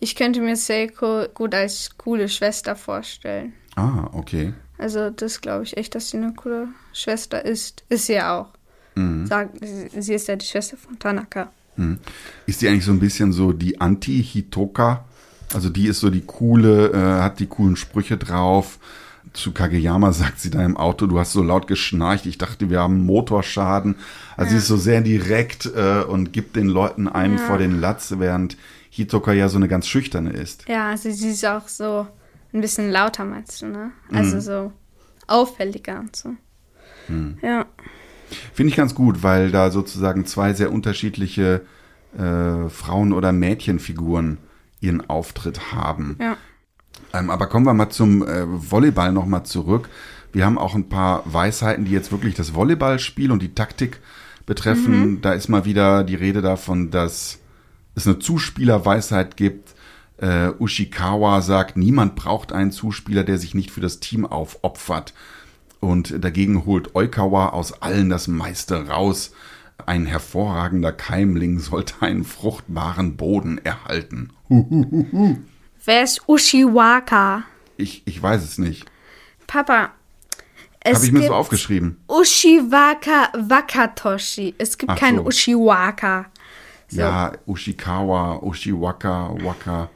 ich 0.00 0.16
könnte 0.16 0.40
mir 0.40 0.56
Seiko 0.56 1.26
gut 1.34 1.54
als 1.54 1.98
coole 1.98 2.30
Schwester 2.30 2.76
vorstellen. 2.76 3.52
Ah, 3.76 4.08
okay. 4.12 4.54
Also 4.80 5.10
das 5.10 5.40
glaube 5.40 5.64
ich 5.64 5.76
echt, 5.76 5.94
dass 5.94 6.10
sie 6.10 6.16
eine 6.16 6.32
coole 6.34 6.68
Schwester 6.92 7.44
ist. 7.44 7.84
Ist 7.88 8.06
sie 8.06 8.14
ja 8.14 8.38
auch. 8.40 8.48
Sagt, 9.24 9.64
sie, 9.64 10.00
sie 10.02 10.14
ist 10.14 10.28
ja 10.28 10.36
die 10.36 10.44
Schwester 10.44 10.76
von 10.76 10.98
Tanaka. 10.98 11.50
Hm. 11.76 11.98
Ist 12.46 12.60
die 12.60 12.68
eigentlich 12.68 12.84
so 12.84 12.92
ein 12.92 12.98
bisschen 13.00 13.32
so 13.32 13.52
die 13.52 13.80
Anti-Hitoka? 13.80 15.04
Also 15.54 15.70
die 15.70 15.86
ist 15.86 16.00
so 16.00 16.10
die 16.10 16.20
coole, 16.20 16.90
äh, 16.92 17.22
hat 17.22 17.38
die 17.40 17.46
coolen 17.46 17.76
Sprüche 17.76 18.18
drauf. 18.18 18.78
Zu 19.32 19.52
Kageyama 19.52 20.12
sagt 20.12 20.40
sie 20.40 20.50
da 20.50 20.62
im 20.64 20.76
Auto, 20.76 21.06
du 21.06 21.18
hast 21.18 21.32
so 21.32 21.42
laut 21.42 21.66
geschnarcht, 21.66 22.26
ich 22.26 22.36
dachte, 22.36 22.68
wir 22.68 22.80
haben 22.80 23.06
Motorschaden. 23.06 23.94
Also 24.36 24.50
sie 24.52 24.56
ist 24.58 24.66
so 24.66 24.76
sehr 24.76 25.00
direkt 25.00 25.66
äh, 25.66 26.02
und 26.02 26.32
gibt 26.32 26.56
den 26.56 26.66
Leuten 26.68 27.08
einen 27.08 27.38
Ja. 27.38 27.44
vor 27.44 27.58
den 27.58 27.80
Latz, 27.80 28.12
während 28.18 28.56
Hitoka 28.90 29.32
ja 29.32 29.48
so 29.48 29.56
eine 29.56 29.68
ganz 29.68 29.86
schüchterne 29.86 30.30
ist. 30.30 30.64
Ja, 30.68 30.88
also 30.90 31.10
sie 31.10 31.30
ist 31.30 31.44
auch 31.46 31.68
so 31.68 32.06
ein 32.52 32.60
bisschen 32.60 32.90
lauter, 32.90 33.24
meinst 33.24 33.62
du, 33.62 33.66
ne? 33.66 33.92
Also 34.12 34.40
so 34.40 34.72
auffälliger 35.26 36.00
und 36.00 36.16
so. 36.16 36.34
Ja. 37.42 37.66
Finde 38.52 38.70
ich 38.70 38.76
ganz 38.76 38.94
gut, 38.94 39.22
weil 39.22 39.50
da 39.50 39.70
sozusagen 39.70 40.26
zwei 40.26 40.52
sehr 40.52 40.72
unterschiedliche 40.72 41.62
äh, 42.16 42.68
Frauen- 42.68 43.12
oder 43.12 43.32
Mädchenfiguren 43.32 44.38
ihren 44.80 45.08
Auftritt 45.08 45.72
haben. 45.72 46.16
Ja. 46.20 46.36
Ähm, 47.12 47.30
aber 47.30 47.48
kommen 47.48 47.66
wir 47.66 47.74
mal 47.74 47.90
zum 47.90 48.22
äh, 48.22 48.44
Volleyball 48.46 49.12
nochmal 49.12 49.44
zurück. 49.44 49.88
Wir 50.32 50.46
haben 50.46 50.58
auch 50.58 50.74
ein 50.74 50.88
paar 50.88 51.22
Weisheiten, 51.26 51.84
die 51.84 51.90
jetzt 51.90 52.12
wirklich 52.12 52.34
das 52.34 52.54
Volleyballspiel 52.54 53.32
und 53.32 53.42
die 53.42 53.54
Taktik 53.54 54.00
betreffen. 54.46 55.20
Da 55.22 55.32
ist 55.32 55.48
mal 55.48 55.64
wieder 55.64 56.04
die 56.04 56.14
Rede 56.14 56.40
davon, 56.40 56.90
dass 56.90 57.38
es 57.96 58.06
eine 58.06 58.20
Zuspielerweisheit 58.20 59.36
gibt. 59.36 59.74
Äh, 60.20 60.50
Ushikawa 60.58 61.40
sagt, 61.40 61.76
niemand 61.76 62.14
braucht 62.14 62.52
einen 62.52 62.72
Zuspieler, 62.72 63.24
der 63.24 63.38
sich 63.38 63.54
nicht 63.54 63.70
für 63.70 63.80
das 63.80 64.00
Team 64.00 64.26
aufopfert. 64.26 65.14
Und 65.80 66.22
dagegen 66.22 66.66
holt 66.66 66.94
Oikawa 66.94 67.48
aus 67.50 67.80
allen 67.80 68.10
das 68.10 68.28
meiste 68.28 68.88
raus. 68.88 69.32
Ein 69.86 70.04
hervorragender 70.04 70.92
Keimling 70.92 71.58
sollte 71.58 71.94
einen 72.00 72.24
fruchtbaren 72.24 73.16
Boden 73.16 73.58
erhalten. 73.64 74.30
Wer 75.84 76.02
ist 76.02 76.28
Ushiwaka? 76.28 77.44
Ich, 77.78 78.02
ich 78.04 78.22
weiß 78.22 78.44
es 78.44 78.58
nicht. 78.58 78.84
Papa, 79.46 79.92
es 80.80 80.96
Habe 80.96 81.06
ich 81.06 81.12
mir 81.12 81.26
so 81.28 81.34
aufgeschrieben. 81.34 81.96
Ushiwaka 82.08 83.30
Wakatoshi. 83.34 84.54
Es 84.58 84.76
gibt 84.76 84.92
Ach 84.92 84.96
keinen 84.96 85.18
so. 85.18 85.24
Ushiwaka. 85.24 86.26
So, 86.88 87.00
Ja, 87.00 87.32
Ushikawa, 87.46 88.36
Ushiwaka, 88.42 89.34
Waka. 89.42 89.88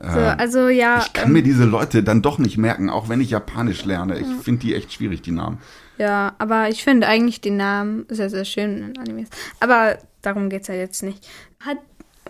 So, 0.00 0.20
also 0.20 0.68
ja, 0.68 1.02
Ich 1.04 1.12
kann 1.12 1.32
mir 1.32 1.42
diese 1.42 1.64
Leute 1.64 2.02
dann 2.02 2.22
doch 2.22 2.38
nicht 2.38 2.56
merken, 2.56 2.88
auch 2.90 3.08
wenn 3.08 3.20
ich 3.20 3.30
Japanisch 3.30 3.84
lerne. 3.84 4.18
Ich 4.18 4.26
finde 4.42 4.60
die 4.60 4.74
echt 4.74 4.92
schwierig, 4.92 5.22
die 5.22 5.32
Namen. 5.32 5.58
ja, 5.98 6.34
aber 6.38 6.68
ich 6.68 6.84
finde 6.84 7.08
eigentlich 7.08 7.40
die 7.40 7.50
Namen 7.50 8.06
sehr, 8.08 8.30
sehr 8.30 8.44
schön 8.44 8.78
in 8.78 8.98
Animes. 8.98 9.28
Aber 9.60 9.98
darum 10.22 10.48
geht's 10.50 10.68
ja 10.68 10.74
jetzt 10.74 11.02
nicht. 11.02 11.28
Hat 11.60 11.78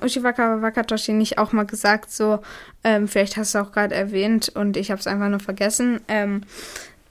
Ushiwaka 0.03 0.63
Wakatoshi 0.63 1.13
nicht 1.13 1.39
auch 1.39 1.53
mal 1.53 1.67
gesagt, 1.67 2.11
so, 2.11 2.39
ähm, 2.85 3.09
vielleicht 3.09 3.37
hast 3.37 3.55
du 3.55 3.59
auch 3.59 3.73
gerade 3.73 3.95
erwähnt 3.95 4.51
und 4.55 4.77
ich 4.77 4.91
habe 4.91 5.01
es 5.01 5.07
einfach 5.07 5.29
nur 5.29 5.41
vergessen, 5.41 6.01
ähm, 6.09 6.43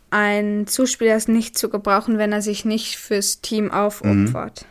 ein 0.09 0.67
Zuspieler 0.67 1.17
ist 1.17 1.27
nicht 1.27 1.57
zu 1.57 1.69
gebrauchen, 1.69 2.17
wenn 2.17 2.31
er 2.31 2.41
sich 2.41 2.63
nicht 2.63 2.97
fürs 2.97 3.41
Team 3.41 3.71
aufopfert. 3.71 4.65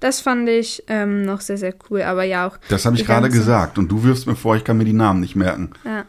Das 0.00 0.20
fand 0.20 0.48
ich 0.48 0.84
ähm, 0.86 1.24
noch 1.24 1.40
sehr, 1.40 1.58
sehr 1.58 1.74
cool, 1.90 2.02
aber 2.02 2.22
ja 2.24 2.46
auch. 2.46 2.58
Das 2.68 2.84
habe 2.86 2.96
ich 2.96 3.04
gerade 3.04 3.28
gesagt. 3.28 3.78
Und 3.78 3.88
du 3.88 4.04
wirfst 4.04 4.26
mir 4.26 4.36
vor, 4.36 4.56
ich 4.56 4.64
kann 4.64 4.78
mir 4.78 4.84
die 4.84 4.92
Namen 4.92 5.20
nicht 5.20 5.34
merken. 5.34 5.70
Ja. 5.84 6.04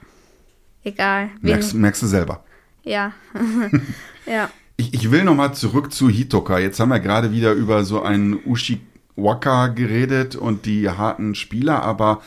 Egal. 0.83 1.29
Merkst, 1.41 1.73
merkst 1.73 2.01
du 2.03 2.07
selber. 2.07 2.43
ja. 2.83 3.13
ja. 4.25 4.49
Ich, 4.77 4.93
ich 4.93 5.11
will 5.11 5.25
nochmal 5.25 5.53
zurück 5.53 5.91
zu 5.91 6.09
Hitoka. 6.09 6.57
Jetzt 6.57 6.79
haben 6.79 6.89
wir 6.89 7.01
gerade 7.01 7.33
wieder 7.33 7.51
über 7.51 7.83
so 7.83 8.01
einen 8.01 8.39
Ushiwaka 8.45 9.67
geredet 9.67 10.37
und 10.37 10.65
die 10.65 10.89
harten 10.89 11.35
Spieler, 11.35 11.83
aber 11.83 12.21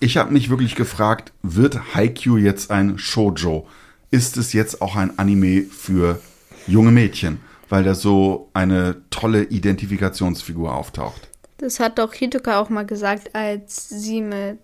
ich 0.00 0.16
habe 0.16 0.32
mich 0.32 0.50
wirklich 0.50 0.74
gefragt, 0.74 1.32
wird 1.42 1.94
Haikyuu 1.94 2.38
jetzt 2.38 2.72
ein 2.72 2.98
Shoujo? 2.98 3.68
Ist 4.10 4.36
es 4.36 4.52
jetzt 4.52 4.82
auch 4.82 4.96
ein 4.96 5.16
Anime 5.18 5.62
für 5.62 6.20
junge 6.66 6.90
Mädchen? 6.90 7.38
Weil 7.68 7.84
da 7.84 7.94
so 7.94 8.48
eine 8.54 8.96
tolle 9.10 9.42
Identifikationsfigur 9.44 10.74
auftaucht. 10.74 11.28
Das 11.58 11.80
hat 11.80 11.98
doch 11.98 12.12
Hitoka 12.12 12.60
auch 12.60 12.68
mal 12.68 12.84
gesagt, 12.86 13.34
als 13.34 13.88
sie 13.88 14.20
mit 14.20 14.58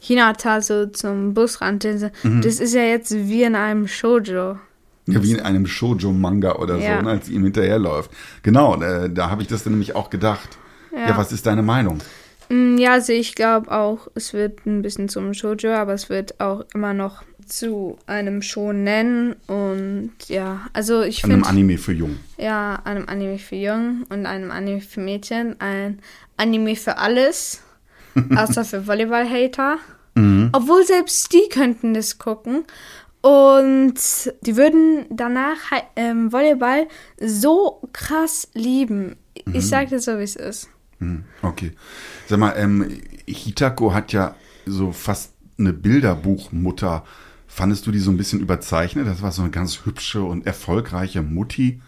Hinata 0.00 0.60
so 0.62 0.86
zum 0.86 1.34
Bus 1.34 1.60
rannte. 1.60 2.10
Mhm. 2.22 2.40
Das 2.42 2.58
ist 2.58 2.74
ja 2.74 2.82
jetzt 2.82 3.12
wie 3.14 3.42
in 3.42 3.54
einem 3.54 3.86
Shoujo. 3.86 4.58
Ja, 5.06 5.22
wie 5.22 5.32
in 5.32 5.40
einem 5.40 5.66
Shoujo-Manga 5.66 6.56
oder 6.56 6.76
Ja. 6.78 6.96
so, 6.98 7.02
ne, 7.04 7.10
als 7.10 7.26
sie 7.26 7.34
ihm 7.34 7.44
hinterherläuft. 7.44 8.10
Genau, 8.42 8.80
äh, 8.80 9.10
da 9.10 9.28
habe 9.30 9.42
ich 9.42 9.48
das 9.48 9.62
dann 9.64 9.72
nämlich 9.74 9.94
auch 9.94 10.08
gedacht. 10.10 10.58
Ja. 10.92 11.10
Ja. 11.10 11.16
was 11.16 11.32
ist 11.32 11.46
deine 11.46 11.62
Meinung? 11.62 11.98
Mm, 12.48 12.78
Ja, 12.78 12.92
also 12.94 13.12
ich 13.12 13.34
glaube 13.34 13.70
auch, 13.70 14.08
es 14.14 14.32
wird 14.32 14.66
ein 14.66 14.82
bisschen 14.82 15.08
zum 15.08 15.34
Shoujo, 15.34 15.70
aber 15.72 15.92
es 15.94 16.08
wird 16.08 16.40
auch 16.40 16.64
immer 16.74 16.94
noch 16.94 17.22
zu 17.50 17.98
einem 18.06 18.42
Shonen 18.42 19.34
und 19.46 20.12
ja, 20.28 20.66
also 20.72 21.02
ich 21.02 21.22
An 21.24 21.30
einem 21.30 21.38
finde 21.44 21.48
Anime 21.50 21.78
für 21.78 21.92
Jung. 21.92 22.16
ja, 22.38 22.80
einem 22.84 23.08
Anime 23.08 23.38
für 23.38 23.56
Jungen 23.56 24.04
und 24.08 24.26
einem 24.26 24.50
Anime 24.50 24.80
für 24.80 25.00
Mädchen, 25.00 25.60
ein 25.60 26.00
Anime 26.36 26.76
für 26.76 26.98
alles, 26.98 27.62
außer 28.36 28.64
für 28.64 28.86
Volleyball-Hater. 28.86 29.78
Obwohl 30.52 30.84
selbst 30.84 31.32
die 31.32 31.48
könnten 31.50 31.94
das 31.94 32.18
gucken. 32.18 32.64
Und 33.22 33.94
die 34.42 34.56
würden 34.56 35.06
danach 35.08 35.56
ähm, 35.96 36.30
Volleyball 36.30 36.88
so 37.18 37.80
krass 37.94 38.48
lieben. 38.52 39.16
Ich 39.52 39.66
sag 39.68 39.88
dir 39.88 39.98
so, 40.00 40.18
wie 40.18 40.22
es 40.24 40.36
ist. 40.36 40.68
Hm, 40.98 41.24
Okay. 41.42 41.72
Sag 42.28 42.38
mal, 42.38 42.52
ähm, 42.56 42.86
Hitako 43.26 43.94
hat 43.94 44.12
ja 44.12 44.34
so 44.66 44.92
fast 44.92 45.32
eine 45.58 45.72
Bilderbuchmutter. 45.72 47.04
Fandest 47.52 47.86
du 47.86 47.90
die 47.90 47.98
so 47.98 48.10
ein 48.10 48.16
bisschen 48.16 48.40
überzeichnet? 48.40 49.06
Das 49.06 49.22
war 49.22 49.32
so 49.32 49.42
eine 49.42 49.50
ganz 49.50 49.84
hübsche 49.84 50.22
und 50.22 50.46
erfolgreiche 50.46 51.20
Mutti. 51.22 51.80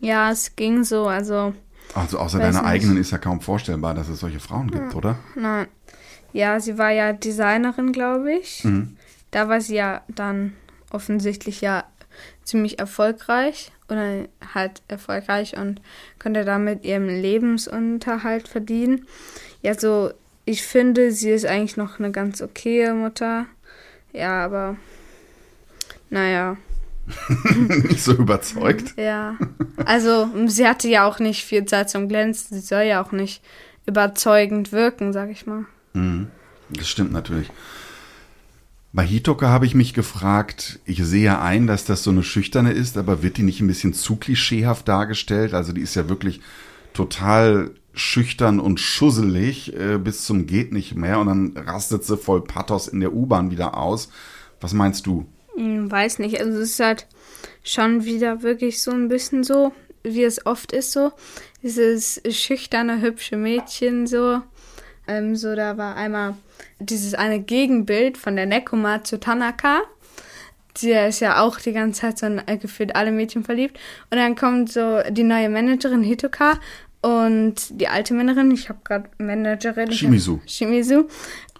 Ja, 0.00 0.30
es 0.30 0.54
ging 0.56 0.84
so, 0.84 1.06
also 1.08 1.54
Also 1.94 2.18
außer 2.18 2.38
deiner 2.38 2.60
nicht. 2.60 2.68
eigenen 2.68 2.96
ist 2.96 3.10
ja 3.10 3.18
kaum 3.18 3.40
vorstellbar, 3.40 3.94
dass 3.94 4.08
es 4.08 4.20
solche 4.20 4.40
Frauen 4.40 4.70
gibt, 4.70 4.94
oder? 4.94 5.18
Nein. 5.34 5.66
Ja, 6.32 6.60
sie 6.60 6.78
war 6.78 6.90
ja 6.90 7.12
Designerin, 7.12 7.92
glaube 7.92 8.32
ich. 8.34 8.64
Da 9.32 9.48
war 9.48 9.60
sie 9.60 9.74
ja 9.76 10.02
dann 10.08 10.52
offensichtlich 10.90 11.60
ja 11.60 11.84
ziemlich 12.44 12.78
erfolgreich 12.78 13.72
oder 13.88 14.26
halt 14.54 14.82
erfolgreich 14.86 15.56
und 15.56 15.80
konnte 16.22 16.44
damit 16.44 16.84
ihren 16.84 17.08
Lebensunterhalt 17.08 18.46
verdienen. 18.48 19.06
Ja, 19.62 19.76
so, 19.78 20.12
ich 20.44 20.62
finde, 20.62 21.10
sie 21.10 21.30
ist 21.30 21.46
eigentlich 21.46 21.76
noch 21.76 21.98
eine 21.98 22.12
ganz 22.12 22.40
okaye 22.42 22.94
Mutter. 22.94 23.46
Ja, 24.12 24.44
aber 24.44 24.76
naja, 26.08 26.56
Nicht 27.88 28.02
so 28.02 28.12
überzeugt. 28.12 28.94
ja. 28.96 29.36
Also, 29.84 30.28
sie 30.46 30.66
hatte 30.66 30.88
ja 30.88 31.04
auch 31.06 31.18
nicht 31.18 31.44
viel 31.44 31.64
Zeit 31.64 31.90
zum 31.90 32.08
Glänzen. 32.08 32.60
Sie 32.60 32.66
soll 32.66 32.82
ja 32.82 33.02
auch 33.02 33.12
nicht 33.12 33.42
überzeugend 33.86 34.72
wirken, 34.72 35.12
sag 35.12 35.30
ich 35.30 35.46
mal. 35.46 35.64
Das 36.70 36.88
stimmt 36.88 37.12
natürlich. 37.12 37.50
Bei 38.92 39.04
Hitoka 39.04 39.48
habe 39.48 39.66
ich 39.66 39.74
mich 39.74 39.94
gefragt, 39.94 40.80
ich 40.84 41.04
sehe 41.04 41.24
ja 41.24 41.42
ein, 41.42 41.66
dass 41.66 41.84
das 41.84 42.02
so 42.02 42.10
eine 42.10 42.24
schüchterne 42.24 42.72
ist, 42.72 42.98
aber 42.98 43.22
wird 43.22 43.36
die 43.36 43.44
nicht 43.44 43.60
ein 43.60 43.68
bisschen 43.68 43.94
zu 43.94 44.16
klischeehaft 44.16 44.88
dargestellt? 44.88 45.54
Also 45.54 45.72
die 45.72 45.80
ist 45.80 45.94
ja 45.94 46.08
wirklich 46.08 46.40
total 46.92 47.70
schüchtern 47.92 48.60
und 48.60 48.80
schusselig 48.80 49.74
äh, 49.76 49.98
bis 49.98 50.24
zum 50.24 50.46
geht 50.46 50.72
nicht 50.72 50.94
mehr 50.94 51.18
und 51.18 51.26
dann 51.26 51.56
rastet 51.56 52.04
sie 52.04 52.16
voll 52.16 52.42
Pathos 52.42 52.88
in 52.88 53.00
der 53.00 53.12
U-Bahn 53.12 53.50
wieder 53.50 53.76
aus. 53.76 54.10
Was 54.60 54.72
meinst 54.72 55.06
du? 55.06 55.26
Hm, 55.56 55.90
weiß 55.90 56.18
nicht. 56.20 56.40
Also 56.40 56.58
es 56.60 56.70
ist 56.70 56.80
halt 56.80 57.06
schon 57.62 58.04
wieder 58.04 58.42
wirklich 58.42 58.82
so 58.82 58.90
ein 58.90 59.08
bisschen 59.08 59.44
so, 59.44 59.72
wie 60.02 60.24
es 60.24 60.46
oft 60.46 60.72
ist 60.72 60.92
so. 60.92 61.12
Dieses 61.62 62.20
schüchterne, 62.30 63.00
hübsche 63.00 63.36
Mädchen 63.36 64.06
so. 64.06 64.40
Ähm, 65.06 65.36
so, 65.36 65.54
da 65.54 65.76
war 65.76 65.96
einmal 65.96 66.36
dieses 66.78 67.14
eine 67.14 67.40
Gegenbild 67.40 68.16
von 68.16 68.36
der 68.36 68.46
Nekoma 68.46 69.02
zu 69.02 69.18
Tanaka. 69.18 69.80
Die 70.80 70.92
ist 70.92 71.20
ja 71.20 71.42
auch 71.42 71.58
die 71.58 71.72
ganze 71.72 72.02
Zeit 72.02 72.18
so 72.18 72.26
in, 72.26 72.40
äh, 72.46 72.56
gefühlt 72.56 72.94
alle 72.94 73.10
Mädchen 73.10 73.44
verliebt. 73.44 73.78
Und 74.10 74.18
dann 74.18 74.36
kommt 74.36 74.72
so 74.72 75.00
die 75.10 75.24
neue 75.24 75.48
Managerin 75.48 76.02
Hitoka 76.02 76.58
und 77.02 77.54
die 77.80 77.88
alte 77.88 78.14
Managerin, 78.14 78.50
ich 78.50 78.68
habe 78.68 78.80
gerade 78.84 79.08
Managerin. 79.18 79.90
Shimizu. 79.92 80.40
Shimizu. 80.46 81.08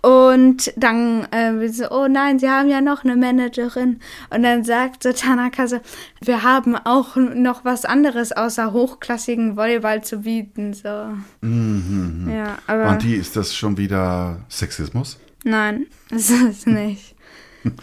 Und 0.02 0.72
dann 0.76 1.24
äh, 1.30 1.68
sie, 1.68 1.90
oh 1.90 2.08
nein, 2.08 2.38
sie 2.38 2.48
haben 2.48 2.70
ja 2.70 2.80
noch 2.80 3.04
eine 3.04 3.16
Managerin. 3.16 4.00
Und 4.30 4.42
dann 4.42 4.64
sagt 4.64 5.02
so 5.02 5.12
Tanaka 5.12 5.66
so, 5.66 5.80
wir 6.22 6.42
haben 6.42 6.76
auch 6.76 7.16
noch 7.16 7.64
was 7.64 7.84
anderes 7.84 8.32
außer 8.32 8.72
hochklassigen 8.72 9.56
Volleyball 9.56 10.02
zu 10.02 10.20
bieten. 10.20 10.72
So. 10.72 10.88
Ja, 10.88 12.58
aber 12.66 12.90
Und 12.90 13.02
die, 13.02 13.14
ist 13.14 13.36
das 13.36 13.54
schon 13.54 13.76
wieder 13.76 14.40
Sexismus? 14.48 15.18
nein, 15.44 15.86
das 16.10 16.30
ist 16.30 16.66
nicht. 16.66 17.14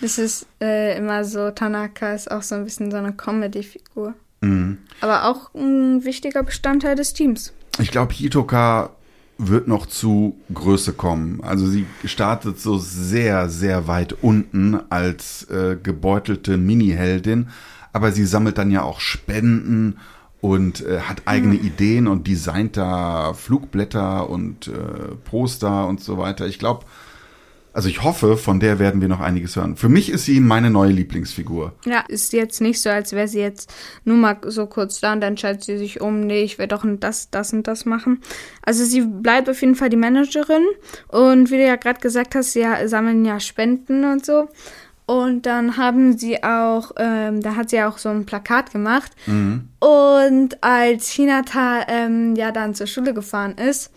Das 0.02 0.18
ist 0.18 0.48
äh, 0.60 0.98
immer 0.98 1.24
so, 1.24 1.52
Tanaka 1.52 2.14
ist 2.14 2.32
auch 2.32 2.42
so 2.42 2.56
ein 2.56 2.64
bisschen 2.64 2.90
so 2.90 2.98
eine 2.98 3.14
Comedy-Figur. 3.14 4.16
Aber 5.02 5.26
auch 5.26 5.54
ein 5.56 6.04
wichtiger 6.04 6.44
Bestandteil 6.44 6.96
des 6.96 7.14
Teams. 7.14 7.54
Ich 7.80 7.92
glaube, 7.92 8.14
Hitoka 8.14 8.92
wird 9.38 9.68
noch 9.68 9.86
zu 9.86 10.36
Größe 10.54 10.94
kommen. 10.94 11.42
Also 11.44 11.68
sie 11.68 11.86
startet 12.06 12.60
so 12.60 12.78
sehr, 12.78 13.50
sehr 13.50 13.88
weit 13.88 14.16
unten 14.24 14.80
als 14.90 15.44
äh, 15.50 15.78
gebeutelte 15.82 16.58
Mini-Heldin, 16.58 17.50
aber 17.94 18.12
sie 18.12 18.26
sammelt 18.26 18.58
dann 18.58 18.72
ja 18.72 18.82
auch 18.82 19.00
Spenden 19.00 20.00
und 20.42 20.86
äh, 20.86 21.02
hat 21.02 21.24
eigene 21.26 21.56
Ideen 21.56 22.08
und 22.08 22.28
designt 22.28 22.78
da 22.78 23.34
Flugblätter 23.34 24.30
und 24.30 24.68
äh, 24.68 25.16
Poster 25.26 25.88
und 25.88 26.02
so 26.02 26.18
weiter. 26.18 26.48
Ich 26.48 26.58
glaube, 26.60 26.86
also 27.78 27.90
ich 27.90 28.02
hoffe, 28.02 28.38
von 28.38 28.60
der 28.60 28.80
werden 28.80 29.02
wir 29.02 29.08
noch 29.08 29.20
einiges 29.20 29.56
hören. 29.56 29.76
Für 29.76 29.88
mich 29.88 30.10
ist 30.10 30.26
sie 30.26 30.40
meine 30.40 30.72
neue 30.72 30.90
Lieblingsfigur. 30.90 31.74
Ja, 31.86 32.06
ist 32.08 32.34
jetzt 32.34 32.60
nicht 32.60 32.82
so, 32.82 32.90
als 32.90 33.12
wäre 33.14 33.28
sie 33.28 33.40
jetzt 33.40 33.72
nur 34.04 34.18
mal 34.18 34.40
so 34.48 34.66
kurz 34.66 35.00
da 35.00 35.14
und 35.14 35.22
dann 35.22 35.34
entscheidet 35.34 35.64
sie 35.64 35.78
sich 35.78 36.02
um, 36.02 36.22
nee, 36.22 36.42
ich 36.42 36.58
werde 36.58 36.76
doch 36.76 36.84
das, 37.00 37.30
das 37.30 37.54
und 37.54 37.68
das 37.68 37.86
machen. 37.86 38.24
Also 38.64 38.84
sie 38.84 39.02
bleibt 39.02 39.48
auf 39.48 39.62
jeden 39.62 39.76
Fall 39.76 39.90
die 39.90 39.96
Managerin 39.96 40.66
und 41.10 41.52
wie 41.52 41.58
du 41.58 41.68
ja 41.68 41.76
gerade 41.76 42.00
gesagt 42.00 42.34
hast, 42.34 42.54
sie 42.54 42.66
sammeln 42.86 43.24
ja 43.26 43.40
Spenden 43.40 44.06
und 44.06 44.26
so. 44.26 44.50
Und 45.06 45.46
dann 45.46 45.78
haben 45.78 46.18
sie 46.18 46.44
auch, 46.44 46.94
ähm, 46.98 47.42
da 47.42 47.56
hat 47.56 47.70
sie 47.70 47.84
auch 47.84 48.00
so 48.00 48.10
ein 48.10 48.26
Plakat 48.26 48.74
gemacht. 48.74 49.12
Und 49.80 50.64
als 50.64 51.12
Hinata 51.12 51.86
ähm, 51.88 52.36
ja 52.36 52.52
dann 52.52 52.74
zur 52.74 52.88
Schule 52.88 53.14
gefahren 53.14 53.54
ist, 53.54 53.92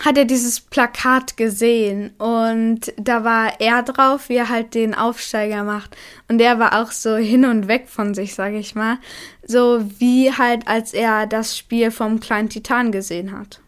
hat 0.00 0.16
er 0.16 0.24
dieses 0.24 0.60
Plakat 0.60 1.36
gesehen 1.36 2.10
und 2.18 2.92
da 2.96 3.22
war 3.22 3.60
er 3.60 3.82
drauf, 3.82 4.28
wie 4.28 4.36
er 4.36 4.48
halt 4.48 4.74
den 4.74 4.94
Aufsteiger 4.94 5.62
macht. 5.62 5.96
Und 6.28 6.38
der 6.38 6.58
war 6.58 6.80
auch 6.80 6.90
so 6.90 7.16
hin 7.16 7.44
und 7.44 7.68
weg 7.68 7.88
von 7.88 8.14
sich, 8.14 8.34
sage 8.34 8.58
ich 8.58 8.74
mal. 8.74 8.98
So 9.46 9.84
wie 9.98 10.32
halt, 10.32 10.66
als 10.68 10.94
er 10.94 11.26
das 11.26 11.56
Spiel 11.56 11.90
vom 11.90 12.18
kleinen 12.18 12.48
Titan 12.48 12.92
gesehen 12.92 13.32
hat. 13.32 13.60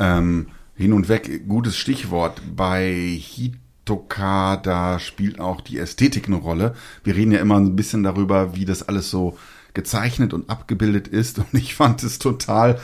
Ähm, 0.00 0.46
hin 0.74 0.92
und 0.92 1.08
weg, 1.08 1.46
gutes 1.46 1.76
Stichwort. 1.76 2.42
Bei 2.56 2.90
Hitoka, 2.92 4.56
da 4.56 4.98
spielt 4.98 5.38
auch 5.38 5.60
die 5.60 5.78
Ästhetik 5.78 6.26
eine 6.26 6.36
Rolle. 6.36 6.74
Wir 7.04 7.14
reden 7.14 7.30
ja 7.30 7.38
immer 7.38 7.58
ein 7.58 7.76
bisschen 7.76 8.02
darüber, 8.02 8.56
wie 8.56 8.64
das 8.64 8.88
alles 8.88 9.08
so 9.08 9.38
gezeichnet 9.74 10.34
und 10.34 10.50
abgebildet 10.50 11.06
ist. 11.06 11.38
Und 11.52 11.54
ich 11.54 11.76
fand 11.76 12.02
es 12.02 12.18
total 12.18 12.80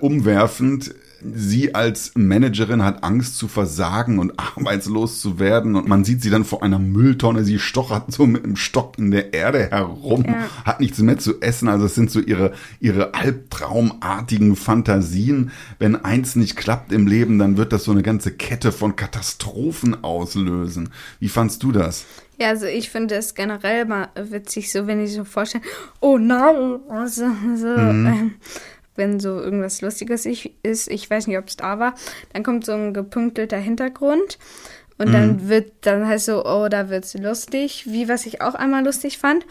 umwerfend. 0.00 0.94
Sie 1.34 1.74
als 1.74 2.12
Managerin 2.14 2.82
hat 2.82 3.04
Angst 3.04 3.36
zu 3.38 3.48
versagen 3.48 4.18
und 4.18 4.32
arbeitslos 4.38 5.20
zu 5.20 5.38
werden. 5.38 5.76
Und 5.76 5.88
man 5.88 6.04
sieht 6.04 6.22
sie 6.22 6.30
dann 6.30 6.44
vor 6.44 6.62
einer 6.62 6.78
Mülltonne. 6.78 7.44
Sie 7.44 7.58
stochert 7.58 8.12
so 8.12 8.26
mit 8.26 8.44
einem 8.44 8.56
Stock 8.56 8.98
in 8.98 9.10
der 9.10 9.32
Erde 9.32 9.70
herum, 9.70 10.24
Ja. 10.26 10.48
hat 10.64 10.80
nichts 10.80 10.98
mehr 10.98 11.18
zu 11.18 11.40
essen. 11.40 11.68
Also 11.68 11.86
es 11.86 11.94
sind 11.94 12.10
so 12.10 12.20
ihre, 12.20 12.52
ihre 12.80 13.14
albtraumartigen 13.14 14.56
Fantasien. 14.56 15.50
Wenn 15.78 15.96
eins 15.96 16.36
nicht 16.36 16.56
klappt 16.56 16.92
im 16.92 17.06
Leben, 17.06 17.38
dann 17.38 17.56
wird 17.56 17.72
das 17.72 17.84
so 17.84 17.92
eine 17.92 18.02
ganze 18.02 18.32
Kette 18.32 18.72
von 18.72 18.96
Katastrophen 18.96 20.02
auslösen. 20.04 20.90
Wie 21.20 21.28
fandst 21.28 21.62
du 21.62 21.72
das? 21.72 22.04
Ja, 22.38 22.48
also 22.48 22.66
ich 22.66 22.90
finde 22.90 23.14
es 23.16 23.34
generell 23.34 23.84
mal 23.84 24.08
witzig, 24.16 24.72
so 24.72 24.86
wenn 24.86 25.02
ich 25.04 25.12
so 25.12 25.24
vorstelle, 25.24 25.62
oh 26.00 26.18
nein, 26.18 26.80
also, 26.88 27.26
so, 27.56 27.66
ähm, 27.68 28.32
wenn 28.96 29.20
so 29.20 29.40
irgendwas 29.40 29.80
Lustiges 29.80 30.26
ich, 30.26 30.54
ist, 30.62 30.90
ich 30.90 31.08
weiß 31.08 31.26
nicht, 31.26 31.38
ob 31.38 31.48
es 31.48 31.56
da 31.56 31.78
war, 31.78 31.94
dann 32.32 32.42
kommt 32.42 32.64
so 32.64 32.72
ein 32.72 32.92
gepunktelter 32.92 33.58
Hintergrund 33.58 34.38
und 35.02 35.12
dann 35.12 35.48
wird, 35.48 35.72
dann 35.80 36.06
heißt 36.06 36.26
so, 36.26 36.44
oh, 36.44 36.68
da 36.68 36.88
wird's 36.88 37.14
lustig, 37.14 37.86
wie 37.88 38.08
was 38.08 38.24
ich 38.24 38.40
auch 38.40 38.54
einmal 38.54 38.84
lustig 38.84 39.18
fand. 39.18 39.44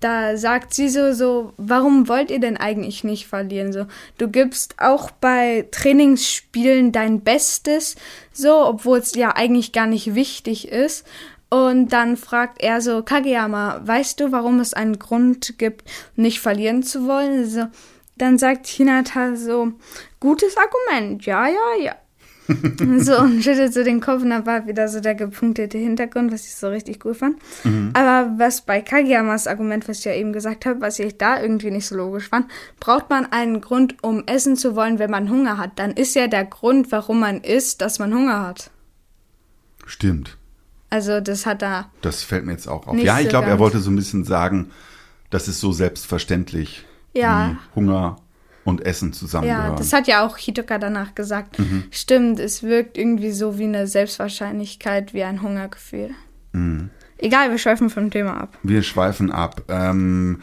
Da 0.00 0.36
sagt 0.36 0.74
sie 0.74 0.88
so, 0.88 1.12
so, 1.12 1.52
warum 1.56 2.08
wollt 2.08 2.30
ihr 2.30 2.40
denn 2.40 2.56
eigentlich 2.56 3.04
nicht 3.04 3.28
verlieren? 3.28 3.72
So, 3.72 3.86
du 4.18 4.28
gibst 4.28 4.74
auch 4.78 5.12
bei 5.12 5.68
Trainingsspielen 5.70 6.90
dein 6.90 7.20
Bestes, 7.20 7.94
so, 8.32 8.66
obwohl 8.66 8.98
es 8.98 9.14
ja 9.14 9.36
eigentlich 9.36 9.72
gar 9.72 9.86
nicht 9.86 10.16
wichtig 10.16 10.68
ist. 10.68 11.06
Und 11.50 11.92
dann 11.92 12.16
fragt 12.16 12.60
er 12.60 12.80
so, 12.80 13.02
Kageyama, 13.02 13.82
weißt 13.84 14.18
du, 14.18 14.32
warum 14.32 14.58
es 14.58 14.74
einen 14.74 14.98
Grund 14.98 15.58
gibt, 15.58 15.88
nicht 16.16 16.40
verlieren 16.40 16.82
zu 16.82 17.06
wollen? 17.06 17.48
So, 17.48 17.66
dann 18.16 18.38
sagt 18.38 18.66
Hinata 18.66 19.36
so, 19.36 19.72
gutes 20.20 20.56
Argument, 20.56 21.24
ja, 21.26 21.46
ja, 21.46 21.82
ja. 21.82 21.96
so, 22.98 23.18
und 23.18 23.42
schüttelt 23.42 23.74
so 23.74 23.82
den 23.82 24.00
Kopf 24.00 24.22
und 24.22 24.30
dann 24.30 24.46
war 24.46 24.66
wieder 24.66 24.88
so 24.88 25.00
der 25.00 25.14
gepunktete 25.16 25.78
Hintergrund, 25.78 26.32
was 26.32 26.46
ich 26.46 26.54
so 26.54 26.68
richtig 26.68 27.04
cool 27.04 27.14
fand. 27.14 27.38
Aber 27.92 28.38
was 28.38 28.62
bei 28.62 28.80
Kageyamas 28.80 29.48
Argument, 29.48 29.88
was 29.88 29.98
ich 30.00 30.04
ja 30.04 30.14
eben 30.14 30.32
gesagt 30.32 30.64
habe, 30.64 30.80
was 30.80 30.98
ich 30.98 31.18
da 31.18 31.40
irgendwie 31.40 31.72
nicht 31.72 31.86
so 31.86 31.96
logisch 31.96 32.28
fand, 32.28 32.46
braucht 32.78 33.10
man 33.10 33.26
einen 33.32 33.60
Grund, 33.60 33.96
um 34.02 34.24
essen 34.26 34.56
zu 34.56 34.76
wollen, 34.76 35.00
wenn 35.00 35.10
man 35.10 35.28
Hunger 35.28 35.58
hat. 35.58 35.78
Dann 35.78 35.92
ist 35.92 36.14
ja 36.14 36.28
der 36.28 36.44
Grund, 36.44 36.92
warum 36.92 37.20
man 37.20 37.40
isst, 37.40 37.80
dass 37.80 37.98
man 37.98 38.14
Hunger 38.14 38.42
hat. 38.42 38.70
Stimmt. 39.84 40.36
Also 40.88 41.20
das 41.20 41.46
hat 41.46 41.62
er. 41.62 41.90
Das 42.00 42.22
fällt 42.22 42.46
mir 42.46 42.52
jetzt 42.52 42.68
auch 42.68 42.86
auf. 42.86 42.96
Ja, 42.96 43.18
ich 43.18 43.24
so 43.24 43.30
glaube, 43.30 43.48
er 43.48 43.58
wollte 43.58 43.80
so 43.80 43.90
ein 43.90 43.96
bisschen 43.96 44.24
sagen, 44.24 44.70
das 45.30 45.48
ist 45.48 45.60
so 45.60 45.72
selbstverständlich, 45.72 46.84
Ja. 47.16 47.50
wie 47.50 47.76
Hunger 47.76 48.16
und 48.64 48.84
Essen 48.84 49.12
zusammengehören. 49.12 49.70
Ja, 49.70 49.76
das 49.76 49.92
hat 49.92 50.08
ja 50.08 50.26
auch 50.26 50.36
Hitoka 50.36 50.78
danach 50.78 51.14
gesagt. 51.14 51.58
Mhm. 51.58 51.84
Stimmt, 51.90 52.40
es 52.40 52.62
wirkt 52.62 52.98
irgendwie 52.98 53.30
so 53.30 53.58
wie 53.58 53.64
eine 53.64 53.86
Selbstwahrscheinlichkeit, 53.86 55.14
wie 55.14 55.22
ein 55.22 55.40
Hungergefühl. 55.42 56.10
Mhm. 56.52 56.90
Egal, 57.18 57.50
wir 57.50 57.58
schweifen 57.58 57.90
vom 57.90 58.10
Thema 58.10 58.40
ab. 58.40 58.58
Wir 58.62 58.82
schweifen 58.82 59.30
ab. 59.30 59.62
Ähm, 59.68 60.40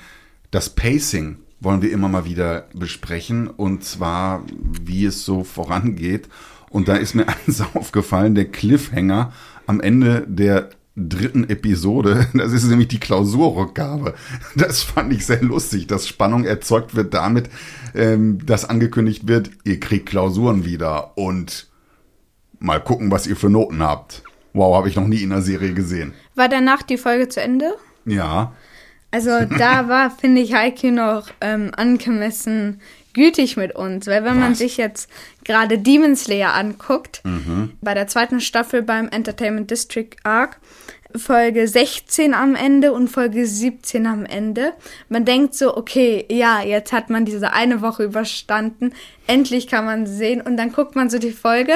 das 0.52 0.70
Pacing 0.70 1.38
wollen 1.60 1.82
wir 1.82 1.92
immer 1.92 2.10
mal 2.10 2.26
wieder 2.26 2.68
besprechen 2.74 3.48
und 3.48 3.84
zwar, 3.84 4.44
wie 4.82 5.06
es 5.06 5.26
so 5.26 5.44
vorangeht. 5.44 6.30
Und 6.70 6.88
da 6.88 6.96
ist 6.96 7.14
mir 7.14 7.28
eins 7.48 7.62
aufgefallen, 7.74 8.36
der 8.36 8.46
Cliffhanger 8.46 9.32
am 9.68 9.80
Ende 9.80 10.26
der 10.28 10.70
dritten 10.96 11.50
Episode. 11.50 12.28
Das 12.34 12.52
ist 12.52 12.66
nämlich 12.66 12.88
die 12.88 13.00
Klausurrückgabe. 13.00 14.14
Das 14.56 14.84
fand 14.84 15.14
ich 15.14 15.26
sehr 15.26 15.42
lustig, 15.42 15.88
dass 15.88 16.08
Spannung 16.08 16.46
erzeugt 16.46 16.96
wird 16.96 17.14
damit, 17.14 17.50
ähm, 17.96 18.46
dass 18.46 18.66
angekündigt 18.66 19.28
wird, 19.28 19.50
ihr 19.64 19.80
kriegt 19.80 20.08
Klausuren 20.08 20.66
wieder 20.66 21.18
und 21.18 21.68
mal 22.60 22.80
gucken, 22.80 23.12
was 23.12 23.28
ihr 23.28 23.36
für 23.36 23.50
Noten 23.50 23.82
habt. 23.82 24.24
Wow, 24.54 24.76
habe 24.76 24.88
ich 24.88 24.96
noch 24.96 25.08
nie 25.08 25.24
in 25.24 25.32
der 25.32 25.42
Serie 25.42 25.74
gesehen. 25.74 26.14
War 26.36 26.48
danach 26.48 26.84
die 26.84 26.98
Folge 26.98 27.28
zu 27.28 27.42
Ende? 27.42 27.74
Ja, 28.06 28.54
Also 29.12 29.32
da 29.46 29.88
war, 29.90 30.12
finde 30.12 30.42
ich, 30.42 30.54
Heike 30.54 30.92
noch 30.92 31.30
ähm, 31.42 31.72
angemessen 31.76 32.82
gütig 33.14 33.58
mit 33.58 33.76
uns. 33.76 34.08
Weil 34.08 34.24
wenn 34.24 34.40
man 34.40 34.52
Was? 34.52 34.60
sich 34.60 34.78
jetzt 34.78 35.10
gerade 35.44 35.78
Demon 35.78 36.16
Slayer 36.16 36.54
anguckt, 36.54 37.22
bei 37.82 37.94
der 37.94 38.08
zweiten 38.08 38.42
Staffel 38.42 38.82
beim 38.82 39.08
Entertainment 39.10 39.70
District 39.72 40.16
Arc, 40.24 40.60
Folge 41.16 41.68
16 41.68 42.34
am 42.34 42.56
Ende 42.56 42.92
und 42.92 43.08
Folge 43.08 43.46
17 43.46 44.08
am 44.08 44.26
Ende. 44.26 44.74
Man 45.10 45.26
denkt 45.26 45.54
so, 45.54 45.78
okay, 45.78 46.26
ja, 46.30 46.62
jetzt 46.62 46.92
hat 46.92 47.10
man 47.10 47.26
diese 47.26 47.54
eine 47.54 47.82
Woche 47.82 48.04
überstanden, 48.04 48.94
endlich 49.28 49.68
kann 49.68 49.86
man 49.86 50.08
sehen 50.08 50.42
und 50.42 50.58
dann 50.58 50.72
guckt 50.72 50.96
man 50.96 51.10
so 51.10 51.20
die 51.20 51.32
Folge 51.32 51.74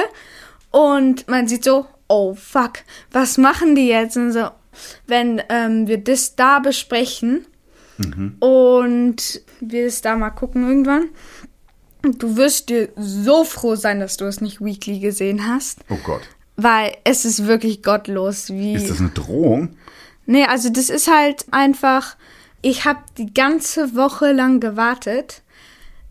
und 0.70 1.28
man 1.28 1.46
sieht 1.48 1.64
so, 1.64 1.86
oh 2.08 2.34
fuck, 2.34 2.80
was 3.12 3.38
machen 3.38 3.74
die 3.74 3.88
jetzt? 3.88 4.16
Und 4.16 4.32
so, 4.32 4.48
wenn 5.06 5.42
ähm, 5.48 5.86
wir 5.86 5.98
das 5.98 6.34
da 6.36 6.58
besprechen 6.58 7.46
und 8.40 9.40
wir 9.60 9.86
es 9.86 10.02
da 10.02 10.16
mal 10.16 10.30
gucken 10.30 10.68
irgendwann, 10.68 11.08
du 12.02 12.36
wirst 12.36 12.68
dir 12.68 12.88
so 12.96 13.44
froh 13.44 13.76
sein, 13.76 14.00
dass 14.00 14.16
du 14.16 14.24
es 14.26 14.40
nicht 14.40 14.60
weekly 14.60 15.00
gesehen 15.00 15.46
hast, 15.46 15.80
oh 15.88 15.98
Gott. 16.04 16.22
weil 16.56 16.96
es 17.04 17.24
ist 17.24 17.46
wirklich 17.46 17.82
gottlos, 17.82 18.50
wie 18.50 18.74
Ist 18.74 18.90
das 18.90 19.00
eine 19.00 19.10
Drohung? 19.10 19.76
Nee, 20.26 20.44
also 20.44 20.68
das 20.68 20.90
ist 20.90 21.10
halt 21.12 21.46
einfach, 21.50 22.16
ich 22.62 22.84
habe 22.84 23.00
die 23.16 23.32
ganze 23.32 23.94
Woche 23.96 24.32
lang 24.32 24.60
gewartet, 24.60 25.42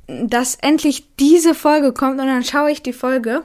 dass 0.08 0.56
endlich 0.56 1.08
diese 1.20 1.54
Folge 1.54 1.94
kommt 1.94 2.20
und 2.20 2.28
dann 2.28 2.44
schaue 2.44 2.72
ich 2.72 2.82
die 2.82 2.94
Folge 2.94 3.44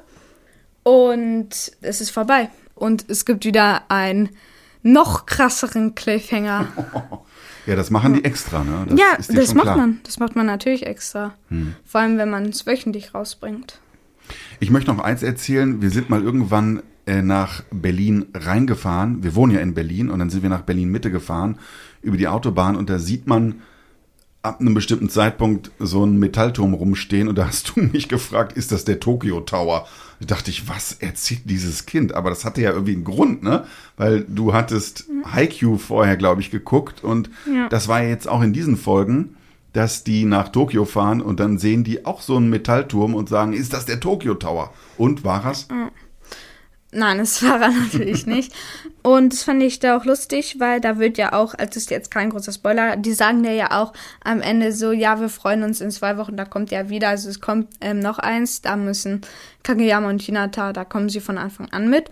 und 0.83 1.51
es 1.81 2.01
ist 2.01 2.11
vorbei. 2.11 2.51
Und 2.75 3.05
es 3.09 3.25
gibt 3.25 3.45
wieder 3.45 3.91
einen 3.91 4.31
noch 4.83 5.27
krasseren 5.27 5.95
Cliffhanger. 5.95 6.67
Ja, 7.67 7.77
das 7.77 7.91
machen 7.91 8.15
die 8.15 8.25
extra, 8.25 8.65
ne? 8.65 8.87
Das 8.89 8.99
ja, 8.99 9.37
das 9.37 9.55
macht 9.55 9.65
klar. 9.65 9.77
man. 9.77 10.01
Das 10.05 10.19
macht 10.19 10.35
man 10.37 10.47
natürlich 10.47 10.87
extra. 10.87 11.35
Vor 11.85 12.01
allem, 12.01 12.19
wenn 12.19 12.31
man 12.31 12.47
es 12.47 12.67
wöchentlich 12.67 13.15
rausbringt. 13.15 13.79
Ich 14.61 14.71
möchte 14.71 14.93
noch 14.93 15.03
eins 15.03 15.23
erzählen. 15.23 15.83
Wir 15.83 15.91
sind 15.91 16.11
mal 16.11 16.23
irgendwann 16.23 16.83
äh, 17.07 17.23
nach 17.23 17.63
Berlin 17.71 18.27
reingefahren. 18.35 19.23
Wir 19.23 19.35
wohnen 19.35 19.53
ja 19.53 19.61
in 19.61 19.75
Berlin 19.75 20.11
und 20.11 20.19
dann 20.19 20.31
sind 20.31 20.43
wir 20.43 20.51
nach 20.51 20.63
Berlin 20.63 20.89
Mitte 20.89 21.11
gefahren 21.11 21.59
über 22.01 22.17
die 22.17 22.29
Autobahn 22.29 22.77
und 22.77 22.91
da 22.91 22.99
sieht 22.99 23.27
man 23.27 23.57
ab 24.43 24.61
einem 24.61 24.75
bestimmten 24.75 25.09
Zeitpunkt 25.09 25.71
so 25.79 26.03
einen 26.03 26.19
Metallturm 26.19 26.75
rumstehen 26.75 27.29
und 27.29 27.37
da 27.39 27.47
hast 27.47 27.73
du 27.77 27.81
mich 27.93 28.09
gefragt, 28.09 28.57
ist 28.57 28.73
das 28.73 28.85
der 28.85 29.01
Tokyo 29.01 29.41
Tower? 29.41 29.87
Da 30.21 30.27
dachte 30.27 30.51
ich, 30.51 30.69
was 30.69 30.93
erzählt 31.01 31.43
dieses 31.45 31.87
Kind? 31.87 32.15
Aber 32.15 32.31
das 32.31 32.45
hatte 32.45 32.61
ja 32.63 32.73
irgendwie 32.73 32.93
einen 32.95 33.05
Grund, 33.05 33.43
ne? 33.43 33.65
Weil 33.97 34.25
du 34.29 34.53
hattest 34.53 35.05
Haikyuu 35.33 35.79
vorher, 35.79 36.17
glaube 36.17 36.41
ich, 36.41 36.51
geguckt 36.51 37.03
und 37.03 37.31
Ja. 37.53 37.69
das 37.69 37.89
war 37.89 38.03
ja 38.03 38.09
jetzt 38.09 38.29
auch 38.29 38.43
in 38.43 38.53
diesen 38.53 38.77
Folgen, 38.77 39.37
dass 39.73 40.05
die 40.05 40.25
nach 40.25 40.51
Tokio 40.51 40.85
fahren 40.85 41.23
und 41.23 41.41
dann 41.41 41.59
sehen 41.59 41.83
die 41.83 42.05
auch 42.05 42.21
so 42.21 42.37
einen 42.37 42.51
Metallturm 42.51 43.15
und 43.15 43.29
sagen, 43.29 43.53
ist 43.53 43.73
das 43.73 43.87
der 43.87 44.01
Tokyo 44.01 44.35
Tower? 44.35 44.73
Und 44.99 45.25
war 45.25 45.47
es? 45.51 45.67
Nein, 46.95 47.19
das 47.19 47.43
war 47.49 47.61
er 47.61 47.71
natürlich 47.71 48.27
nicht. 48.27 48.53
Und 49.03 49.33
das 49.33 49.43
fand 49.43 49.63
ich 49.63 49.81
da 49.81 49.97
auch 49.97 50.05
lustig, 50.05 50.57
weil 50.61 50.81
da 50.81 50.99
wird 50.99 51.19
ja 51.19 51.33
auch, 51.33 51.55
also 51.55 51.79
ist 51.79 51.91
jetzt 51.91 52.11
kein 52.11 52.31
großer 52.31 52.53
Spoiler, 52.53 52.97
die 52.97 53.15
sagen 53.15 53.43
dir 53.43 53.55
ja 53.55 53.83
auch 53.83 53.93
am 54.23 54.41
Ende 54.41 54.73
so, 54.73 54.93
ja, 54.93 55.19
wir 55.19 55.29
freuen 55.29 55.65
uns 55.65 55.81
in 55.81 55.91
zwei 55.91 56.19
Wochen, 56.19 56.37
da 56.37 56.45
kommt 56.45 56.71
ja 56.71 56.89
wieder, 56.89 57.09
also 57.09 57.29
es 57.29 57.41
kommt 57.41 57.69
ähm, 57.81 57.99
noch 57.99 58.19
eins, 58.19 58.61
da 58.61 58.77
müssen 58.77 59.23
Kageyama 59.65 60.09
und 60.09 60.23
Hinata, 60.23 60.73
da 60.73 60.85
kommen 60.85 61.09
sie 61.09 61.21
von 61.21 61.39
Anfang 61.39 61.69
an 61.73 61.89
mit. 61.89 62.11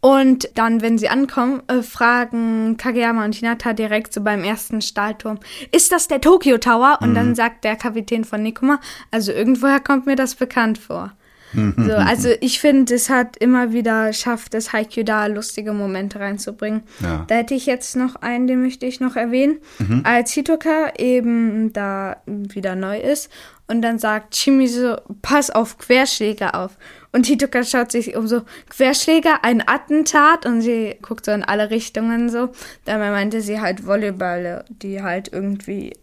Und 0.00 0.50
dann, 0.54 0.82
wenn 0.82 0.98
sie 0.98 1.08
ankommen, 1.08 1.62
äh, 1.68 1.82
fragen 1.82 2.76
Kageyama 2.76 3.24
und 3.24 3.34
Hinata 3.34 3.72
direkt 3.72 4.12
so 4.12 4.20
beim 4.20 4.44
ersten 4.44 4.82
Stahlturm, 4.82 5.38
ist 5.72 5.90
das 5.90 6.08
der 6.08 6.20
Tokyo 6.20 6.58
Tower? 6.58 6.98
Und 7.00 7.14
dann 7.14 7.34
sagt 7.34 7.64
der 7.64 7.76
Kapitän 7.76 8.24
von 8.24 8.42
Nikoma, 8.42 8.80
also 9.10 9.32
irgendwoher 9.32 9.80
kommt 9.80 10.06
mir 10.06 10.16
das 10.16 10.34
bekannt 10.34 10.78
vor. 10.78 11.12
So, 11.76 11.92
also 11.96 12.28
ich 12.40 12.60
finde, 12.60 12.94
es 12.94 13.08
hat 13.10 13.36
immer 13.38 13.72
wieder 13.72 14.12
schafft, 14.12 14.54
das 14.54 14.72
Haikyuu 14.72 15.04
da 15.04 15.26
lustige 15.26 15.72
Momente 15.72 16.20
reinzubringen. 16.20 16.82
Ja. 17.00 17.24
Da 17.28 17.36
hätte 17.36 17.54
ich 17.54 17.66
jetzt 17.66 17.96
noch 17.96 18.16
einen, 18.16 18.46
den 18.46 18.62
möchte 18.62 18.86
ich 18.86 19.00
noch 19.00 19.16
erwähnen. 19.16 19.58
Als 20.04 20.32
Hitoka 20.32 20.92
eben 20.98 21.72
da 21.72 22.16
wieder 22.26 22.76
neu 22.76 22.98
ist 23.00 23.30
und 23.66 23.82
dann 23.82 23.98
sagt 23.98 24.36
Shimizu, 24.36 24.96
pass 25.22 25.50
auf 25.50 25.78
Querschläger 25.78 26.54
auf. 26.54 26.76
Und 27.12 27.26
Hitoka 27.26 27.64
schaut 27.64 27.90
sich 27.90 28.14
um 28.14 28.26
so, 28.28 28.42
Querschläger, 28.68 29.42
ein 29.42 29.66
Attentat 29.66 30.44
und 30.44 30.60
sie 30.60 30.96
guckt 31.00 31.24
so 31.24 31.32
in 31.32 31.42
alle 31.42 31.70
Richtungen 31.70 32.28
so. 32.28 32.50
Dabei 32.84 33.10
meinte 33.10 33.40
sie 33.40 33.60
halt 33.60 33.86
Volleyballer, 33.86 34.66
die 34.68 35.02
halt 35.02 35.32
irgendwie 35.32 35.94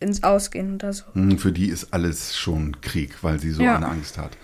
ins 0.00 0.22
Ausgehen 0.22 0.74
oder 0.74 0.92
so. 0.92 1.04
Hm, 1.14 1.38
Für 1.38 1.50
die 1.50 1.70
ist 1.70 1.92
alles 1.92 2.36
schon 2.36 2.80
Krieg, 2.82 3.16
weil 3.22 3.40
sie 3.40 3.50
so 3.50 3.62
Ja. 3.62 3.76
eine 3.76 3.86
Angst 3.88 4.18
hat. 4.18 4.36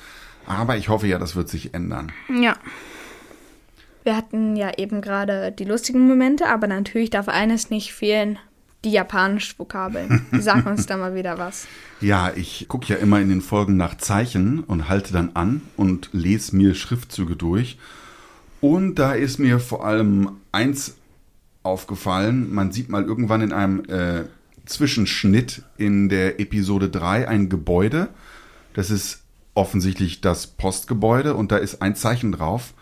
Aber 0.47 0.77
ich 0.77 0.89
hoffe 0.89 1.07
ja, 1.07 1.19
das 1.19 1.37
wird 1.37 1.49
sich 1.49 1.75
ändern. 1.75 2.13
Ja. 2.29 2.57
Wir 4.03 4.17
hatten 4.17 4.55
ja 4.57 4.73
eben 4.77 5.01
gerade 5.01 5.51
die 5.51 5.65
lustigen 5.65 6.07
Momente, 6.07 6.47
aber 6.49 6.67
natürlich 6.67 7.11
darf 7.11 7.29
eines 7.29 7.71
nicht 7.71 7.95
fehlen, 7.95 8.39
die 8.85 8.93
japanischen 8.93 9.59
Vokabeln. 9.59 10.27
Sag 10.33 10.67
uns 10.67 10.87
da 10.87 10.97
mal 10.97 11.15
wieder 11.15 11.39
was. 11.39 11.67
Ja, 12.01 12.33
ich 12.35 12.67
gucke 12.69 12.93
ja 12.93 12.97
immer 12.97 13.19
in 13.19 13.31
den 13.31 13.41
Folgen 13.41 13.79
nach 13.79 13.97
Zeichen 13.97 14.61
und 14.61 14.91
halte 14.91 15.15
dann 15.15 15.31
an 15.33 15.63
und 15.79 16.11
lese 16.13 16.55
mir 16.55 16.75
Schriftzüge 16.75 17.35
durch. 17.35 17.79
Und 18.61 18.97
da 18.97 19.15
ist 19.15 19.39
mir 19.39 19.59
vor 19.59 19.87
allem 19.87 20.33
eins 20.53 20.97
aufgefallen. 21.63 22.53
Man 22.53 22.73
sieht 22.73 22.91
mal 22.91 23.05
irgendwann 23.05 23.41
in 23.41 23.53
einem 23.55 23.85
äh, 23.89 24.25
Zwischenschnitt 24.67 25.63
in 25.79 26.11
der 26.11 26.41
Episode 26.41 26.91
3 26.91 27.27
ein 27.27 27.49
Gebäude. 27.49 28.09
Das 28.75 28.91
ist 28.91 29.24
offensichtlich 29.55 30.21
das 30.21 30.47
Postgebäude 30.47 31.35
und 31.35 31.53
da 31.53 31.57
ist 31.57 31.83
ein 31.83 31.97
Zeichen 31.97 32.33
drauf. 32.33 32.75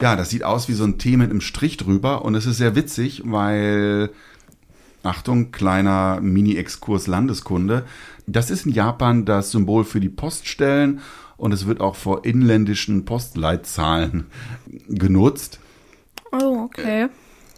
Ja, 0.00 0.16
das 0.16 0.30
sieht 0.30 0.44
aus 0.44 0.68
wie 0.68 0.74
so 0.74 0.84
ein 0.84 0.98
T 0.98 1.16
mit 1.16 1.30
einem 1.30 1.40
Strich 1.40 1.76
drüber 1.76 2.24
und 2.24 2.34
es 2.34 2.46
ist 2.46 2.58
sehr 2.58 2.76
witzig, 2.76 3.22
weil 3.24 4.10
Achtung, 5.02 5.52
kleiner 5.52 6.20
Mini-Exkurs 6.20 7.06
Landeskunde. 7.06 7.84
Das 8.26 8.50
ist 8.50 8.66
in 8.66 8.72
Japan 8.72 9.24
das 9.24 9.50
Symbol 9.50 9.84
für 9.84 10.00
die 10.00 10.08
Poststellen 10.08 11.00
und 11.36 11.52
es 11.52 11.66
wird 11.66 11.80
auch 11.80 11.96
vor 11.96 12.24
inländischen 12.24 13.04
Postleitzahlen 13.04 14.26
genutzt. 14.88 15.60
Oh, 16.32 16.64
okay. 16.64 17.08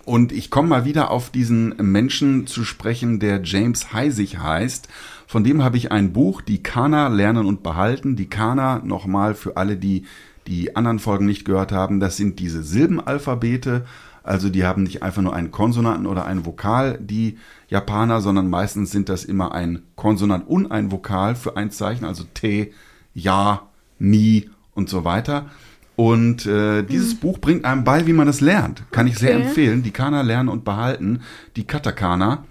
Und 0.04 0.32
ich 0.32 0.50
komme 0.50 0.68
mal 0.68 0.84
wieder 0.84 1.10
auf 1.10 1.30
diesen 1.30 1.76
Menschen 1.76 2.46
zu 2.46 2.64
sprechen, 2.64 3.20
der 3.20 3.42
James 3.42 3.92
Heisig 3.92 4.38
heißt. 4.38 4.88
Von 5.30 5.44
dem 5.44 5.62
habe 5.62 5.76
ich 5.76 5.92
ein 5.92 6.12
Buch, 6.12 6.40
die 6.40 6.60
Kana 6.60 7.06
lernen 7.06 7.46
und 7.46 7.62
behalten. 7.62 8.16
Die 8.16 8.28
Kana, 8.28 8.80
nochmal 8.84 9.36
für 9.36 9.56
alle, 9.56 9.76
die 9.76 10.02
die 10.48 10.74
anderen 10.74 10.98
Folgen 10.98 11.24
nicht 11.24 11.44
gehört 11.44 11.70
haben, 11.70 12.00
das 12.00 12.16
sind 12.16 12.40
diese 12.40 12.64
Silbenalphabete. 12.64 13.84
Also 14.24 14.48
die 14.48 14.64
haben 14.64 14.82
nicht 14.82 15.04
einfach 15.04 15.22
nur 15.22 15.32
einen 15.32 15.52
Konsonanten 15.52 16.08
oder 16.08 16.26
einen 16.26 16.46
Vokal, 16.46 16.98
die 17.00 17.38
Japaner, 17.68 18.20
sondern 18.22 18.50
meistens 18.50 18.90
sind 18.90 19.08
das 19.08 19.24
immer 19.24 19.52
ein 19.52 19.82
Konsonant 19.94 20.48
und 20.48 20.72
ein 20.72 20.90
Vokal 20.90 21.36
für 21.36 21.56
ein 21.56 21.70
Zeichen, 21.70 22.04
also 22.06 22.24
T, 22.34 22.72
Ja, 23.14 23.68
Ni 24.00 24.50
und 24.74 24.88
so 24.88 25.04
weiter. 25.04 25.46
Und 25.94 26.44
äh, 26.44 26.82
dieses 26.82 27.14
Buch 27.14 27.38
bringt 27.38 27.64
einem 27.64 27.84
bei, 27.84 28.08
wie 28.08 28.14
man 28.14 28.26
es 28.26 28.40
lernt. 28.40 28.82
Kann 28.90 29.06
ich 29.06 29.16
sehr 29.16 29.36
Okay. 29.36 29.46
empfehlen. 29.46 29.84
Die 29.84 29.92
Kana 29.92 30.22
lernen 30.22 30.48
und 30.48 30.64
behalten, 30.64 31.20
die 31.54 31.68
Katakana. 31.68 32.46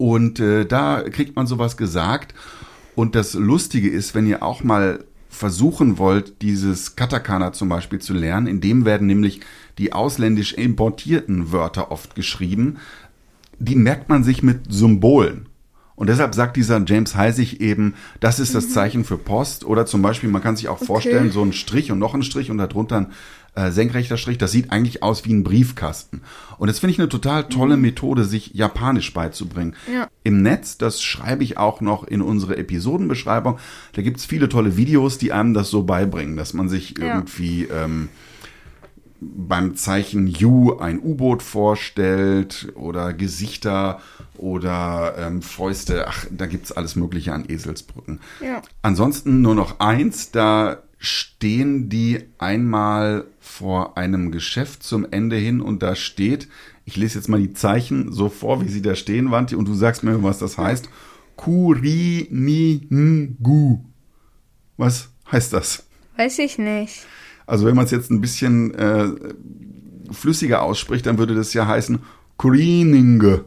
Und 0.00 0.40
äh, 0.40 0.64
da 0.64 1.02
kriegt 1.02 1.36
man 1.36 1.46
sowas 1.46 1.76
gesagt. 1.76 2.32
Und 2.94 3.14
das 3.14 3.34
Lustige 3.34 3.90
ist, 3.90 4.14
wenn 4.14 4.26
ihr 4.26 4.42
auch 4.42 4.64
mal 4.64 5.04
versuchen 5.28 5.98
wollt, 5.98 6.40
dieses 6.40 6.96
Katakana 6.96 7.52
zum 7.52 7.68
Beispiel 7.68 7.98
zu 7.98 8.14
lernen, 8.14 8.46
in 8.46 8.62
dem 8.62 8.86
werden 8.86 9.06
nämlich 9.06 9.42
die 9.76 9.92
ausländisch 9.92 10.54
importierten 10.54 11.52
Wörter 11.52 11.92
oft 11.92 12.14
geschrieben. 12.14 12.78
Die 13.58 13.76
merkt 13.76 14.08
man 14.08 14.24
sich 14.24 14.42
mit 14.42 14.72
Symbolen. 14.72 15.50
Und 15.96 16.08
deshalb 16.08 16.34
sagt 16.34 16.56
dieser 16.56 16.82
James 16.86 17.14
Heisig 17.14 17.60
eben, 17.60 17.92
das 18.20 18.40
ist 18.40 18.54
das 18.54 18.70
Zeichen 18.70 19.04
für 19.04 19.18
Post. 19.18 19.66
Oder 19.66 19.84
zum 19.84 20.00
Beispiel, 20.00 20.30
man 20.30 20.40
kann 20.40 20.56
sich 20.56 20.68
auch 20.68 20.78
vorstellen, 20.78 21.30
so 21.30 21.42
ein 21.42 21.52
Strich 21.52 21.92
und 21.92 21.98
noch 21.98 22.14
ein 22.14 22.22
Strich 22.22 22.50
und 22.50 22.56
darunter 22.56 22.96
ein 22.96 23.12
äh, 23.54 23.70
senkrechter 23.70 24.16
Strich. 24.16 24.38
Das 24.38 24.52
sieht 24.52 24.70
eigentlich 24.72 25.02
aus 25.02 25.24
wie 25.24 25.32
ein 25.32 25.42
Briefkasten. 25.44 26.22
Und 26.58 26.68
das 26.68 26.78
finde 26.78 26.92
ich 26.92 26.98
eine 26.98 27.08
total 27.08 27.48
tolle 27.48 27.76
Methode, 27.76 28.24
sich 28.24 28.54
Japanisch 28.54 29.12
beizubringen. 29.12 29.74
Ja. 29.92 30.08
Im 30.24 30.42
Netz, 30.42 30.78
das 30.78 31.02
schreibe 31.02 31.42
ich 31.44 31.58
auch 31.58 31.80
noch 31.80 32.04
in 32.04 32.22
unsere 32.22 32.56
Episodenbeschreibung, 32.56 33.58
da 33.92 34.02
gibt's 34.02 34.24
viele 34.24 34.48
tolle 34.48 34.76
Videos, 34.76 35.18
die 35.18 35.32
einem 35.32 35.54
das 35.54 35.70
so 35.70 35.82
beibringen, 35.82 36.36
dass 36.36 36.54
man 36.54 36.68
sich 36.68 36.94
Ja. 36.98 37.14
irgendwie 37.14 37.64
ähm, 37.64 38.08
beim 39.20 39.76
Zeichen 39.76 40.34
U 40.42 40.78
ein 40.78 40.98
U-Boot 40.98 41.42
vorstellt 41.42 42.68
oder 42.74 43.12
Gesichter 43.12 44.00
oder 44.38 45.14
ähm, 45.18 45.42
Fäuste. 45.42 46.06
Ach, 46.08 46.24
da 46.30 46.46
gibt's 46.46 46.72
alles 46.72 46.96
Mögliche 46.96 47.34
an 47.34 47.44
Eselsbrücken. 47.46 48.20
Ja. 48.42 48.62
Ansonsten 48.80 49.42
nur 49.42 49.54
noch 49.54 49.78
eins, 49.80 50.30
da 50.30 50.78
stehen 50.98 51.88
die 51.90 52.20
einmal 52.38 53.24
vor 53.40 53.96
einem 53.98 54.30
Geschäft 54.30 54.82
zum 54.82 55.06
Ende 55.10 55.36
hin 55.36 55.60
und 55.60 55.82
da 55.82 55.96
steht, 55.96 56.48
ich 56.84 56.96
lese 56.96 57.18
jetzt 57.18 57.28
mal 57.28 57.40
die 57.40 57.54
Zeichen 57.54 58.12
so 58.12 58.28
vor, 58.28 58.62
wie 58.62 58.68
sie 58.68 58.82
da 58.82 58.94
stehen, 58.94 59.30
Wanti, 59.30 59.56
und 59.56 59.66
du 59.66 59.74
sagst 59.74 60.04
mir, 60.04 60.22
was 60.22 60.38
das 60.38 60.58
heißt. 60.58 60.88
Kuriningu. 61.36 62.90
Was 64.76 65.08
heißt 65.32 65.54
das? 65.54 65.86
Weiß 66.16 66.38
ich 66.38 66.58
nicht. 66.58 67.06
Also 67.46 67.66
wenn 67.66 67.74
man 67.74 67.86
es 67.86 67.90
jetzt 67.90 68.10
ein 68.10 68.20
bisschen 68.20 68.74
äh, 68.74 69.08
flüssiger 70.12 70.62
ausspricht, 70.62 71.06
dann 71.06 71.16
würde 71.18 71.34
das 71.34 71.54
ja 71.54 71.66
heißen 71.66 72.00
Kurininge. 72.36 73.46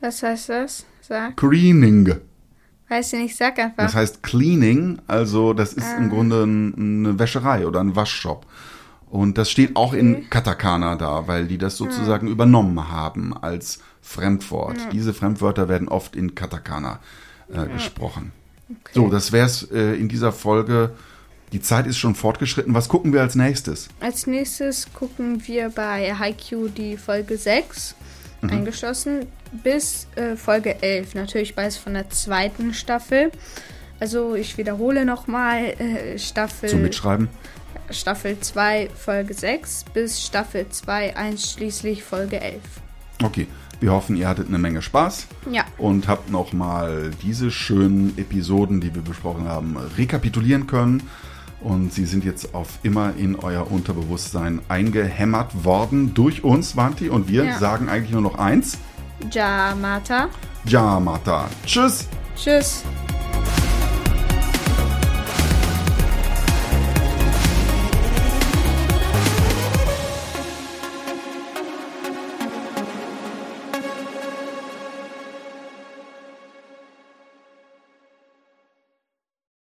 Was 0.00 0.22
heißt 0.22 0.48
das? 0.48 0.86
Sag. 1.02 1.36
Kurininge. 1.36 2.22
Weiß 2.90 3.12
ich 3.12 3.20
nicht, 3.20 3.36
sag 3.36 3.56
einfach. 3.60 3.84
Das 3.84 3.94
heißt 3.94 4.24
Cleaning, 4.24 4.98
also 5.06 5.52
das 5.52 5.74
ist 5.74 5.86
im 5.96 6.10
Grunde 6.10 6.42
ein, 6.42 6.74
eine 6.74 7.18
Wäscherei 7.20 7.64
oder 7.64 7.78
ein 7.78 7.94
Waschshop. 7.94 8.46
Und 9.08 9.38
das 9.38 9.48
steht 9.48 9.76
auch 9.76 9.92
in 9.92 10.28
Katakana 10.28 10.96
da, 10.96 11.28
weil 11.28 11.46
die 11.46 11.56
das 11.56 11.76
sozusagen 11.76 12.26
übernommen 12.26 12.90
haben 12.90 13.32
als 13.36 13.78
Fremdwort. 14.02 14.88
Diese 14.92 15.14
Fremdwörter 15.14 15.68
werden 15.68 15.86
oft 15.86 16.16
in 16.16 16.34
Katakana 16.34 16.98
äh, 17.52 17.66
gesprochen. 17.68 18.32
So, 18.92 19.08
das 19.08 19.30
wär's 19.30 19.68
äh, 19.70 19.94
in 19.94 20.08
dieser 20.08 20.32
Folge. 20.32 20.90
Die 21.52 21.60
Zeit 21.60 21.86
ist 21.86 21.98
schon 21.98 22.16
fortgeschritten. 22.16 22.74
Was 22.74 22.88
gucken 22.88 23.12
wir 23.12 23.20
als 23.20 23.36
nächstes? 23.36 23.88
Als 24.00 24.26
nächstes 24.26 24.92
gucken 24.92 25.46
wir 25.46 25.70
bei 25.70 26.12
Haikyuu 26.14 26.68
die 26.68 26.96
Folge 26.96 27.36
6 27.36 27.94
Mhm. 28.40 28.50
eingeschlossen 28.50 29.26
bis 29.62 30.06
äh, 30.16 30.36
Folge 30.36 30.82
11. 30.82 31.14
Natürlich 31.14 31.54
beides 31.54 31.76
von 31.76 31.94
der 31.94 32.08
zweiten 32.10 32.72
Staffel. 32.74 33.30
Also 33.98 34.34
ich 34.34 34.56
wiederhole 34.56 35.04
nochmal 35.04 35.64
äh, 35.78 36.18
Staffel, 36.18 36.68
Zum 36.68 36.82
Mitschreiben? 36.82 37.28
Staffel 37.90 38.38
2 38.40 38.88
Folge 38.94 39.34
6 39.34 39.84
bis 39.92 40.24
Staffel 40.24 40.68
2 40.68 41.16
einschließlich 41.16 42.02
Folge 42.02 42.40
11. 42.40 42.60
Okay, 43.22 43.46
wir 43.80 43.92
hoffen, 43.92 44.16
ihr 44.16 44.28
hattet 44.28 44.48
eine 44.48 44.58
Menge 44.58 44.80
Spaß. 44.80 45.26
Ja. 45.50 45.64
und 45.76 46.08
habt 46.08 46.30
nochmal 46.30 47.10
diese 47.22 47.50
schönen 47.50 48.16
Episoden, 48.16 48.80
die 48.80 48.94
wir 48.94 49.02
besprochen 49.02 49.48
haben, 49.48 49.76
rekapitulieren 49.98 50.66
können. 50.66 51.02
Und 51.62 51.92
sie 51.92 52.06
sind 52.06 52.24
jetzt 52.24 52.54
auf 52.54 52.68
immer 52.82 53.12
in 53.16 53.36
euer 53.36 53.70
Unterbewusstsein 53.70 54.60
eingehämmert 54.68 55.64
worden 55.64 56.14
durch 56.14 56.42
uns, 56.42 56.76
Vanti. 56.76 57.08
Und 57.10 57.28
wir 57.28 57.44
Ja. 57.44 57.58
sagen 57.58 57.88
eigentlich 57.88 58.12
nur 58.12 58.22
noch 58.22 58.38
eins. 58.38 58.78
Jamata. 59.30 60.28
Ja, 60.64 60.98
Mata. 61.00 61.48
Tschüss. 61.66 62.08
Tschüss. 62.36 62.82